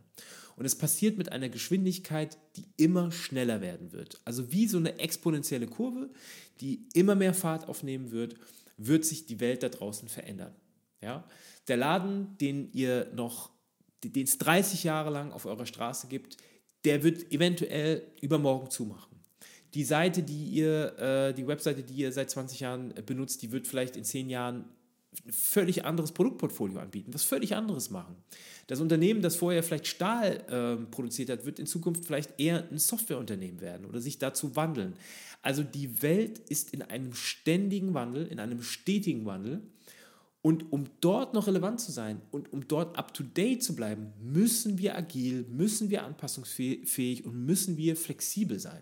Und 0.56 0.66
es 0.66 0.76
passiert 0.76 1.18
mit 1.18 1.32
einer 1.32 1.50
Geschwindigkeit, 1.50 2.38
die 2.56 2.66
immer 2.78 3.12
schneller 3.12 3.62
werden 3.62 3.92
wird. 3.92 4.20
Also 4.26 4.52
wie 4.52 4.68
so 4.68 4.78
eine 4.78 5.00
exponentielle 5.00 5.68
Kurve, 5.68 6.10
die 6.60 6.88
immer 6.94 7.16
mehr 7.16 7.34
Fahrt 7.34 7.68
aufnehmen 7.68 8.12
wird, 8.12 8.36
wird 8.78 9.06
sich 9.06 9.26
die 9.26 9.40
Welt 9.40 9.64
da 9.64 9.70
draußen 9.70 10.08
verändern. 10.08 10.56
Ja? 11.02 11.24
Der 11.68 11.78
Laden, 11.78 12.38
den 12.40 12.72
ihr 12.74 13.12
noch, 13.14 13.52
den 14.04 14.24
es 14.24 14.38
30 14.38 14.84
Jahre 14.84 15.10
lang 15.10 15.32
auf 15.32 15.46
eurer 15.46 15.66
Straße 15.66 16.08
gibt, 16.08 16.38
der 16.86 17.04
wird 17.04 17.32
eventuell 17.32 18.04
übermorgen 18.22 18.70
zumachen. 18.70 19.12
Die 19.74 19.84
Seite, 19.84 20.24
die 20.24 20.46
ihr, 20.46 20.98
äh, 21.00 21.34
die 21.34 21.48
Webseite, 21.48 21.84
die 21.84 21.94
ihr 21.94 22.12
seit 22.12 22.30
20 22.30 22.60
Jahren 22.60 22.94
benutzt, 23.06 23.42
die 23.42 23.52
wird 23.52 23.68
vielleicht 23.68 23.96
in 23.96 24.04
10 24.04 24.30
Jahren 24.30 24.66
ein 25.26 25.34
völlig 25.34 25.84
anderes 25.86 26.14
Produktportfolio 26.14 26.80
anbieten, 26.80 27.14
was 27.14 27.24
völlig 27.24 27.56
anderes 27.56 27.90
machen. 27.90 28.16
Das 28.68 28.80
Unternehmen, 28.80 29.22
das 29.22 29.36
vorher 29.36 29.62
vielleicht 29.62 29.88
Stahl 29.88 30.38
äh, 30.48 30.86
produziert 30.90 31.30
hat, 31.30 31.46
wird 31.46 31.60
in 31.60 31.66
Zukunft 31.66 32.06
vielleicht 32.06 32.40
eher 32.40 32.70
ein 32.70 32.78
Softwareunternehmen 32.78 33.60
werden 33.60 33.86
oder 33.86 34.00
sich 34.00 34.20
dazu 34.20 34.56
wandeln. 34.56 34.96
Also 35.42 35.64
die 35.64 36.02
Welt 36.02 36.40
ist 36.40 36.74
in 36.74 36.82
einem 36.82 37.14
ständigen 37.14 37.94
Wandel, 37.94 38.28
in 38.28 38.40
einem 38.40 38.62
stetigen 38.62 39.26
Wandel. 39.26 39.62
Und 40.42 40.72
um 40.72 40.86
dort 41.02 41.36
noch 41.36 41.46
relevant 41.46 41.80
zu 41.82 41.92
sein 41.92 42.22
und 42.32 42.52
um 42.52 42.68
dort 42.68 42.98
up-to-date 42.98 43.62
zu 43.62 43.76
bleiben, 43.76 44.14
müssen 44.20 44.80
wir 44.80 44.98
agil, 44.98 45.46
müssen 45.50 45.92
wir 45.92 46.04
anpassungsfähig 46.04 47.26
und 47.26 47.46
müssen 47.46 47.78
wir 47.78 47.96
flexibel 47.96 48.60
sein. 48.60 48.82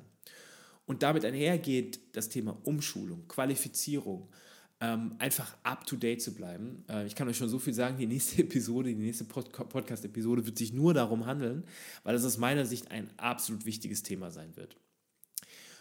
Und 0.86 1.04
damit 1.04 1.26
einhergeht 1.26 2.00
das 2.14 2.30
Thema 2.30 2.58
Umschulung, 2.64 3.28
Qualifizierung, 3.28 4.30
ähm, 4.82 5.16
einfach 5.20 5.58
up-to-date 5.64 6.22
zu 6.22 6.34
bleiben. 6.34 6.84
Äh, 6.90 7.06
ich 7.06 7.16
kann 7.16 7.28
euch 7.28 7.38
schon 7.38 7.50
so 7.50 7.60
viel 7.60 7.74
sagen, 7.74 7.98
die 7.98 8.08
nächste 8.08 8.42
Episode, 8.44 8.90
die 8.90 8.96
nächste 8.96 9.26
Pod 9.26 9.52
Podcast-Episode 9.52 10.46
wird 10.46 10.58
sich 10.58 10.74
nur 10.74 10.94
darum 10.94 11.26
handeln, 11.26 11.64
weil 12.04 12.16
es 12.16 12.26
aus 12.26 12.38
meiner 12.38 12.66
Sicht 12.66 12.92
ein 12.92 13.10
absolut 13.18 13.66
wichtiges 13.66 14.04
Thema 14.04 14.32
sein 14.32 14.56
wird. 14.56 14.78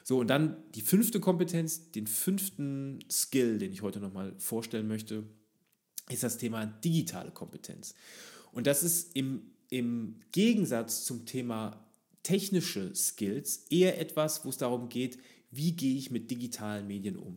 So, 0.02 0.18
und 0.18 0.28
dann 0.28 0.56
die 0.74 0.80
fünfte 0.80 1.20
Kompetenz, 1.20 1.90
den 1.90 2.06
fünften 2.06 3.00
Skill, 3.10 3.58
den 3.58 3.72
ich 3.72 3.82
heute 3.82 4.00
nochmal 4.00 4.34
vorstellen 4.38 4.88
möchte, 4.88 5.24
ist 6.08 6.22
das 6.22 6.38
Thema 6.38 6.64
digitale 6.66 7.30
Kompetenz. 7.30 7.94
Und 8.52 8.66
das 8.66 8.82
ist 8.82 9.14
im, 9.14 9.42
im 9.68 10.16
Gegensatz 10.32 11.04
zum 11.04 11.26
Thema 11.26 11.84
technische 12.22 12.94
Skills 12.94 13.66
eher 13.70 14.00
etwas, 14.00 14.44
wo 14.44 14.48
es 14.48 14.56
darum 14.56 14.88
geht, 14.88 15.18
wie 15.50 15.72
gehe 15.72 15.96
ich 15.96 16.10
mit 16.10 16.30
digitalen 16.30 16.86
Medien 16.86 17.16
um. 17.16 17.36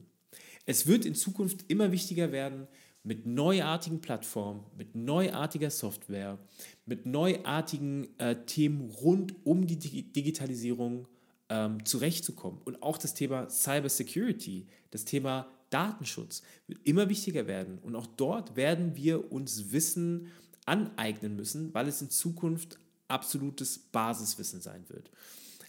Es 0.65 0.87
wird 0.87 1.05
in 1.05 1.15
Zukunft 1.15 1.65
immer 1.67 1.91
wichtiger 1.91 2.31
werden, 2.31 2.67
mit 3.03 3.25
neuartigen 3.25 3.99
Plattformen, 3.99 4.63
mit 4.77 4.95
neuartiger 4.95 5.71
Software, 5.71 6.37
mit 6.85 7.05
neuartigen 7.05 8.07
äh, 8.19 8.35
Themen 8.45 8.91
rund 8.91 9.35
um 9.43 9.65
die 9.65 9.77
Digitalisierung 9.77 11.07
ähm, 11.49 11.83
zurechtzukommen. 11.83 12.61
Und 12.63 12.83
auch 12.83 12.97
das 12.97 13.13
Thema 13.13 13.49
Cybersecurity, 13.49 14.67
das 14.91 15.05
Thema 15.05 15.47
Datenschutz 15.71 16.43
wird 16.67 16.79
immer 16.83 17.09
wichtiger 17.09 17.47
werden. 17.47 17.79
Und 17.79 17.95
auch 17.95 18.05
dort 18.05 18.55
werden 18.55 18.95
wir 18.95 19.31
uns 19.31 19.71
Wissen 19.71 20.27
aneignen 20.65 21.35
müssen, 21.35 21.73
weil 21.73 21.87
es 21.87 22.01
in 22.01 22.09
Zukunft 22.09 22.77
absolutes 23.07 23.79
Basiswissen 23.79 24.61
sein 24.61 24.85
wird. 24.89 25.09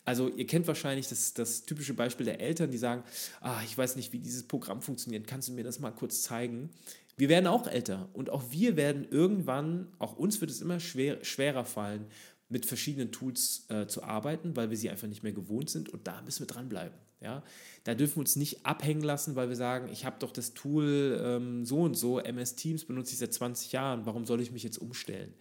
Also 0.05 0.29
ihr 0.29 0.47
kennt 0.47 0.67
wahrscheinlich 0.67 1.09
das, 1.09 1.33
das 1.35 1.65
typische 1.65 1.95
Beispiel 1.95 2.27
der 2.27 2.41
Eltern, 2.41 2.71
die 2.71 2.79
sagen, 2.79 3.05
ah, 3.41 3.61
ich 3.65 3.77
weiß 3.77 3.97
nicht, 3.97 4.12
wie 4.12 4.19
dieses 4.19 4.43
Programm 4.43 4.83
funktioniert, 4.83 5.27
kannst 5.27 5.49
du 5.49 5.53
mir 5.53 5.65
das 5.65 5.79
mal 5.79 5.93
kurz 5.93 6.23
zeigen? 6.23 6.71
Wir 7.17 7.29
werden 7.29 7.47
auch 7.47 7.67
älter 7.67 8.09
und 8.12 8.31
auch 8.31 8.43
wir 8.51 8.77
werden 8.77 9.07
irgendwann, 9.11 9.93
auch 9.99 10.17
uns 10.17 10.41
wird 10.41 10.51
es 10.51 10.61
immer 10.61 10.81
schwer, 10.81 11.23
schwerer 11.25 11.65
fallen, 11.65 12.07
mit 12.49 12.67
verschiedenen 12.67 13.12
Tools 13.12 13.65
äh, 13.69 13.87
zu 13.87 14.03
arbeiten, 14.03 14.57
weil 14.57 14.71
wir 14.71 14.77
sie 14.77 14.91
einfach 14.91 15.09
nicht 15.09 15.23
mehr 15.23 15.33
gewohnt 15.33 15.71
sind 15.71 15.88
und 15.88 16.07
da 16.07 16.21
müssen 16.23 16.41
wir 16.41 16.47
dranbleiben. 16.47 16.99
Ja? 17.21 17.43
Da 17.85 17.95
dürfen 17.95 18.17
wir 18.17 18.21
uns 18.21 18.37
nicht 18.37 18.67
abhängen 18.67 19.03
lassen, 19.03 19.37
weil 19.37 19.49
wir 19.49 19.57
sagen, 19.57 19.88
ich 19.91 20.05
habe 20.05 20.17
doch 20.19 20.33
das 20.33 20.53
Tool 20.53 21.21
ähm, 21.23 21.65
so 21.65 21.81
und 21.81 21.95
so, 21.95 22.19
MS 22.19 22.57
Teams 22.57 22.85
benutze 22.85 23.12
ich 23.12 23.19
seit 23.19 23.33
20 23.33 23.73
Jahren, 23.73 24.05
warum 24.05 24.27
soll 24.27 24.41
ich 24.41 24.53
mich 24.53 24.65
jetzt 24.65 24.79
umstellen? 24.79 25.33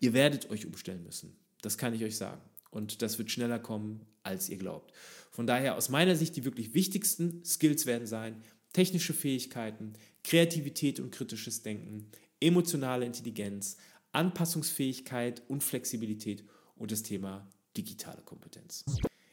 Ihr 0.00 0.12
werdet 0.12 0.50
euch 0.50 0.66
umstellen 0.66 1.02
müssen, 1.02 1.36
das 1.62 1.78
kann 1.78 1.94
ich 1.94 2.04
euch 2.04 2.16
sagen. 2.16 2.40
Und 2.70 3.02
das 3.02 3.18
wird 3.18 3.30
schneller 3.30 3.58
kommen, 3.58 4.06
als 4.22 4.48
ihr 4.48 4.58
glaubt. 4.58 4.92
Von 5.30 5.46
daher 5.46 5.76
aus 5.76 5.88
meiner 5.88 6.16
Sicht 6.16 6.36
die 6.36 6.44
wirklich 6.44 6.74
wichtigsten 6.74 7.44
Skills 7.44 7.86
werden 7.86 8.06
sein, 8.06 8.42
technische 8.72 9.14
Fähigkeiten, 9.14 9.94
Kreativität 10.22 11.00
und 11.00 11.10
kritisches 11.10 11.62
Denken, 11.62 12.10
emotionale 12.40 13.06
Intelligenz, 13.06 13.76
Anpassungsfähigkeit 14.12 15.42
und 15.48 15.62
Flexibilität 15.62 16.44
und 16.76 16.92
das 16.92 17.02
Thema 17.02 17.48
digitale 17.76 18.22
Kompetenz. 18.22 18.84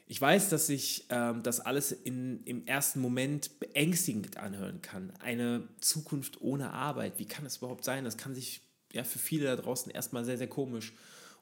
Ich 0.06 0.20
weiß, 0.20 0.48
dass 0.48 0.66
sich 0.66 1.04
ähm, 1.10 1.42
das 1.42 1.60
alles 1.60 1.92
in, 1.92 2.42
im 2.44 2.66
ersten 2.66 3.00
Moment 3.00 3.60
beängstigend 3.60 4.38
anhören 4.38 4.80
kann. 4.80 5.12
Eine 5.20 5.68
Zukunft 5.80 6.40
ohne 6.40 6.72
Arbeit, 6.72 7.18
wie 7.18 7.26
kann 7.26 7.44
das 7.44 7.58
überhaupt 7.58 7.84
sein? 7.84 8.04
Das 8.04 8.16
kann 8.16 8.34
sich 8.34 8.62
ja 8.92 9.04
für 9.04 9.18
viele 9.18 9.44
da 9.44 9.56
draußen 9.56 9.92
erstmal 9.92 10.24
sehr, 10.24 10.38
sehr 10.38 10.46
komisch 10.46 10.94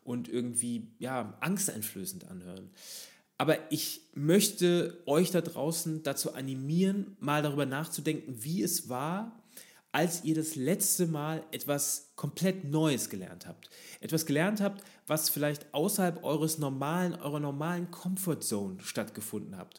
und 0.07 0.29
irgendwie 0.29 0.89
ja, 0.99 1.37
angsteinflößend 1.41 2.29
anhören. 2.31 2.71
Aber 3.39 3.71
ich 3.71 4.01
möchte 4.15 5.03
euch 5.07 5.31
da 5.31 5.43
draußen 5.43 6.03
dazu 6.03 6.35
animieren, 6.35 7.17
mal 7.21 7.43
darüber 7.43 7.67
nachzudenken, 7.67 8.43
wie 8.43 8.63
es 8.63 8.89
war, 8.89 9.43
als 9.93 10.25
ihr 10.25 10.35
das 10.35 10.57
letzte 10.57 11.07
Mal 11.07 11.45
etwas 11.53 12.13
komplett 12.17 12.65
Neues 12.65 13.11
gelernt 13.11 13.47
habt. 13.47 13.71
Etwas 14.01 14.27
gelernt 14.27 14.61
habt, 14.61 14.83
was 15.07 15.29
vielleicht 15.29 15.73
außerhalb 15.75 16.23
eures 16.25 16.59
normalen, 16.59 17.15
eurer 17.15 17.41
normalen 17.41 17.91
Comfort 17.91 18.41
Zone 18.41 18.77
stattgefunden 18.81 19.57
habt. 19.57 19.79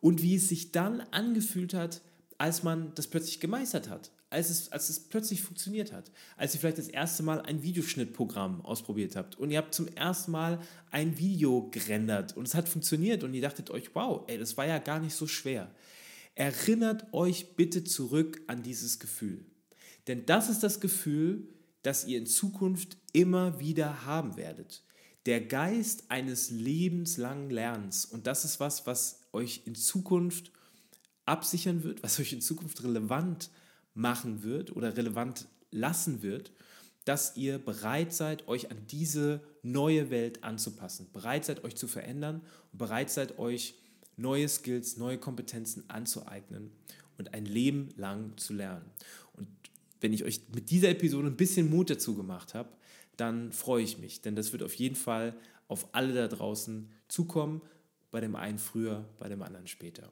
Und 0.00 0.22
wie 0.22 0.36
es 0.36 0.48
sich 0.48 0.72
dann 0.72 1.00
angefühlt 1.10 1.74
hat, 1.74 2.00
als 2.38 2.62
man 2.62 2.92
das 2.94 3.06
plötzlich 3.06 3.40
gemeistert 3.40 3.88
hat 3.88 4.10
als 4.30 4.50
es, 4.50 4.72
als 4.72 4.88
es 4.88 5.00
plötzlich 5.00 5.42
funktioniert 5.42 5.92
hat. 5.92 6.10
Als 6.36 6.54
ihr 6.54 6.60
vielleicht 6.60 6.78
das 6.78 6.88
erste 6.88 7.22
Mal 7.22 7.40
ein 7.42 7.62
Videoschnittprogramm 7.62 8.60
ausprobiert 8.60 9.16
habt 9.16 9.36
und 9.36 9.50
ihr 9.50 9.58
habt 9.58 9.74
zum 9.74 9.88
ersten 9.88 10.32
Mal 10.32 10.60
ein 10.90 11.18
Video 11.18 11.68
gerendert 11.70 12.36
und 12.36 12.46
es 12.46 12.54
hat 12.54 12.68
funktioniert 12.68 13.22
und 13.22 13.34
ihr 13.34 13.42
dachtet 13.42 13.70
euch, 13.70 13.94
wow, 13.94 14.24
ey, 14.26 14.38
das 14.38 14.56
war 14.56 14.66
ja 14.66 14.78
gar 14.78 14.98
nicht 14.98 15.14
so 15.14 15.26
schwer. 15.26 15.70
Erinnert 16.34 17.12
euch 17.12 17.54
bitte 17.56 17.84
zurück 17.84 18.42
an 18.46 18.62
dieses 18.62 18.98
Gefühl. 18.98 19.46
Denn 20.06 20.26
das 20.26 20.50
ist 20.50 20.62
das 20.62 20.80
Gefühl, 20.80 21.48
das 21.82 22.06
ihr 22.06 22.18
in 22.18 22.26
Zukunft 22.26 22.98
immer 23.12 23.60
wieder 23.60 24.04
haben 24.04 24.36
werdet. 24.36 24.82
Der 25.24 25.40
Geist 25.40 26.10
eines 26.10 26.50
lebenslangen 26.50 27.50
Lernens. 27.50 28.04
Und 28.04 28.26
das 28.26 28.44
ist 28.44 28.60
was, 28.60 28.86
was 28.86 29.20
euch 29.32 29.62
in 29.66 29.74
Zukunft 29.74 30.52
absichern 31.24 31.82
wird, 31.84 32.02
was 32.02 32.20
euch 32.20 32.32
in 32.32 32.40
Zukunft 32.40 32.82
relevant 32.84 33.44
wird 33.44 33.65
machen 33.96 34.42
wird 34.42 34.74
oder 34.76 34.96
relevant 34.96 35.48
lassen 35.70 36.22
wird, 36.22 36.52
dass 37.04 37.36
ihr 37.36 37.58
bereit 37.58 38.12
seid, 38.12 38.48
euch 38.48 38.70
an 38.70 38.78
diese 38.90 39.40
neue 39.62 40.10
Welt 40.10 40.44
anzupassen, 40.44 41.08
bereit 41.12 41.44
seid, 41.44 41.64
euch 41.64 41.76
zu 41.76 41.88
verändern 41.88 42.42
und 42.72 42.78
bereit 42.78 43.10
seid, 43.10 43.38
euch 43.38 43.74
neue 44.16 44.48
Skills, 44.48 44.96
neue 44.96 45.18
Kompetenzen 45.18 45.88
anzueignen 45.88 46.72
und 47.16 47.32
ein 47.32 47.46
Leben 47.46 47.90
lang 47.96 48.36
zu 48.36 48.54
lernen. 48.54 48.84
Und 49.34 49.46
wenn 50.00 50.12
ich 50.12 50.24
euch 50.24 50.40
mit 50.54 50.70
dieser 50.70 50.90
Episode 50.90 51.28
ein 51.28 51.36
bisschen 51.36 51.70
Mut 51.70 51.90
dazu 51.90 52.14
gemacht 52.14 52.54
habe, 52.54 52.70
dann 53.16 53.52
freue 53.52 53.82
ich 53.82 53.98
mich, 53.98 54.20
denn 54.20 54.36
das 54.36 54.52
wird 54.52 54.62
auf 54.62 54.74
jeden 54.74 54.96
Fall 54.96 55.34
auf 55.68 55.88
alle 55.92 56.12
da 56.12 56.28
draußen 56.28 56.90
zukommen, 57.08 57.62
bei 58.10 58.20
dem 58.20 58.36
einen 58.36 58.58
früher, 58.58 59.04
bei 59.18 59.28
dem 59.28 59.42
anderen 59.42 59.66
später. 59.66 60.10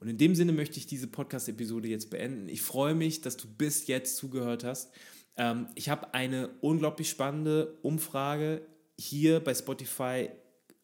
Und 0.00 0.08
in 0.08 0.18
dem 0.18 0.34
Sinne 0.34 0.52
möchte 0.52 0.78
ich 0.78 0.86
diese 0.86 1.06
Podcast-Episode 1.06 1.88
jetzt 1.88 2.10
beenden. 2.10 2.48
Ich 2.48 2.62
freue 2.62 2.94
mich, 2.94 3.20
dass 3.20 3.36
du 3.36 3.48
bis 3.48 3.86
jetzt 3.86 4.16
zugehört 4.16 4.64
hast. 4.64 4.90
Ähm, 5.36 5.66
ich 5.74 5.88
habe 5.88 6.14
eine 6.14 6.50
unglaublich 6.60 7.08
spannende 7.08 7.78
Umfrage 7.82 8.66
hier 8.98 9.40
bei 9.40 9.54
Spotify 9.54 10.30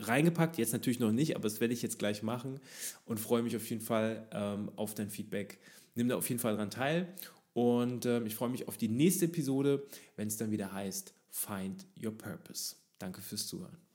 reingepackt. 0.00 0.58
Jetzt 0.58 0.72
natürlich 0.72 1.00
noch 1.00 1.12
nicht, 1.12 1.34
aber 1.34 1.48
das 1.48 1.60
werde 1.60 1.74
ich 1.74 1.82
jetzt 1.82 1.98
gleich 1.98 2.22
machen 2.22 2.60
und 3.04 3.18
freue 3.18 3.42
mich 3.42 3.56
auf 3.56 3.68
jeden 3.68 3.82
Fall 3.82 4.28
ähm, 4.32 4.70
auf 4.76 4.94
dein 4.94 5.10
Feedback. 5.10 5.58
Nimm 5.94 6.08
da 6.08 6.16
auf 6.16 6.28
jeden 6.28 6.40
Fall 6.40 6.56
dran 6.56 6.70
teil. 6.70 7.08
Und 7.52 8.06
ähm, 8.06 8.26
ich 8.26 8.36
freue 8.36 8.50
mich 8.50 8.68
auf 8.68 8.76
die 8.76 8.88
nächste 8.88 9.24
Episode, 9.24 9.84
wenn 10.16 10.28
es 10.28 10.36
dann 10.36 10.52
wieder 10.52 10.72
heißt 10.72 11.12
Find 11.28 11.86
Your 12.00 12.16
Purpose. 12.16 12.76
Danke 12.98 13.20
fürs 13.20 13.48
Zuhören. 13.48 13.87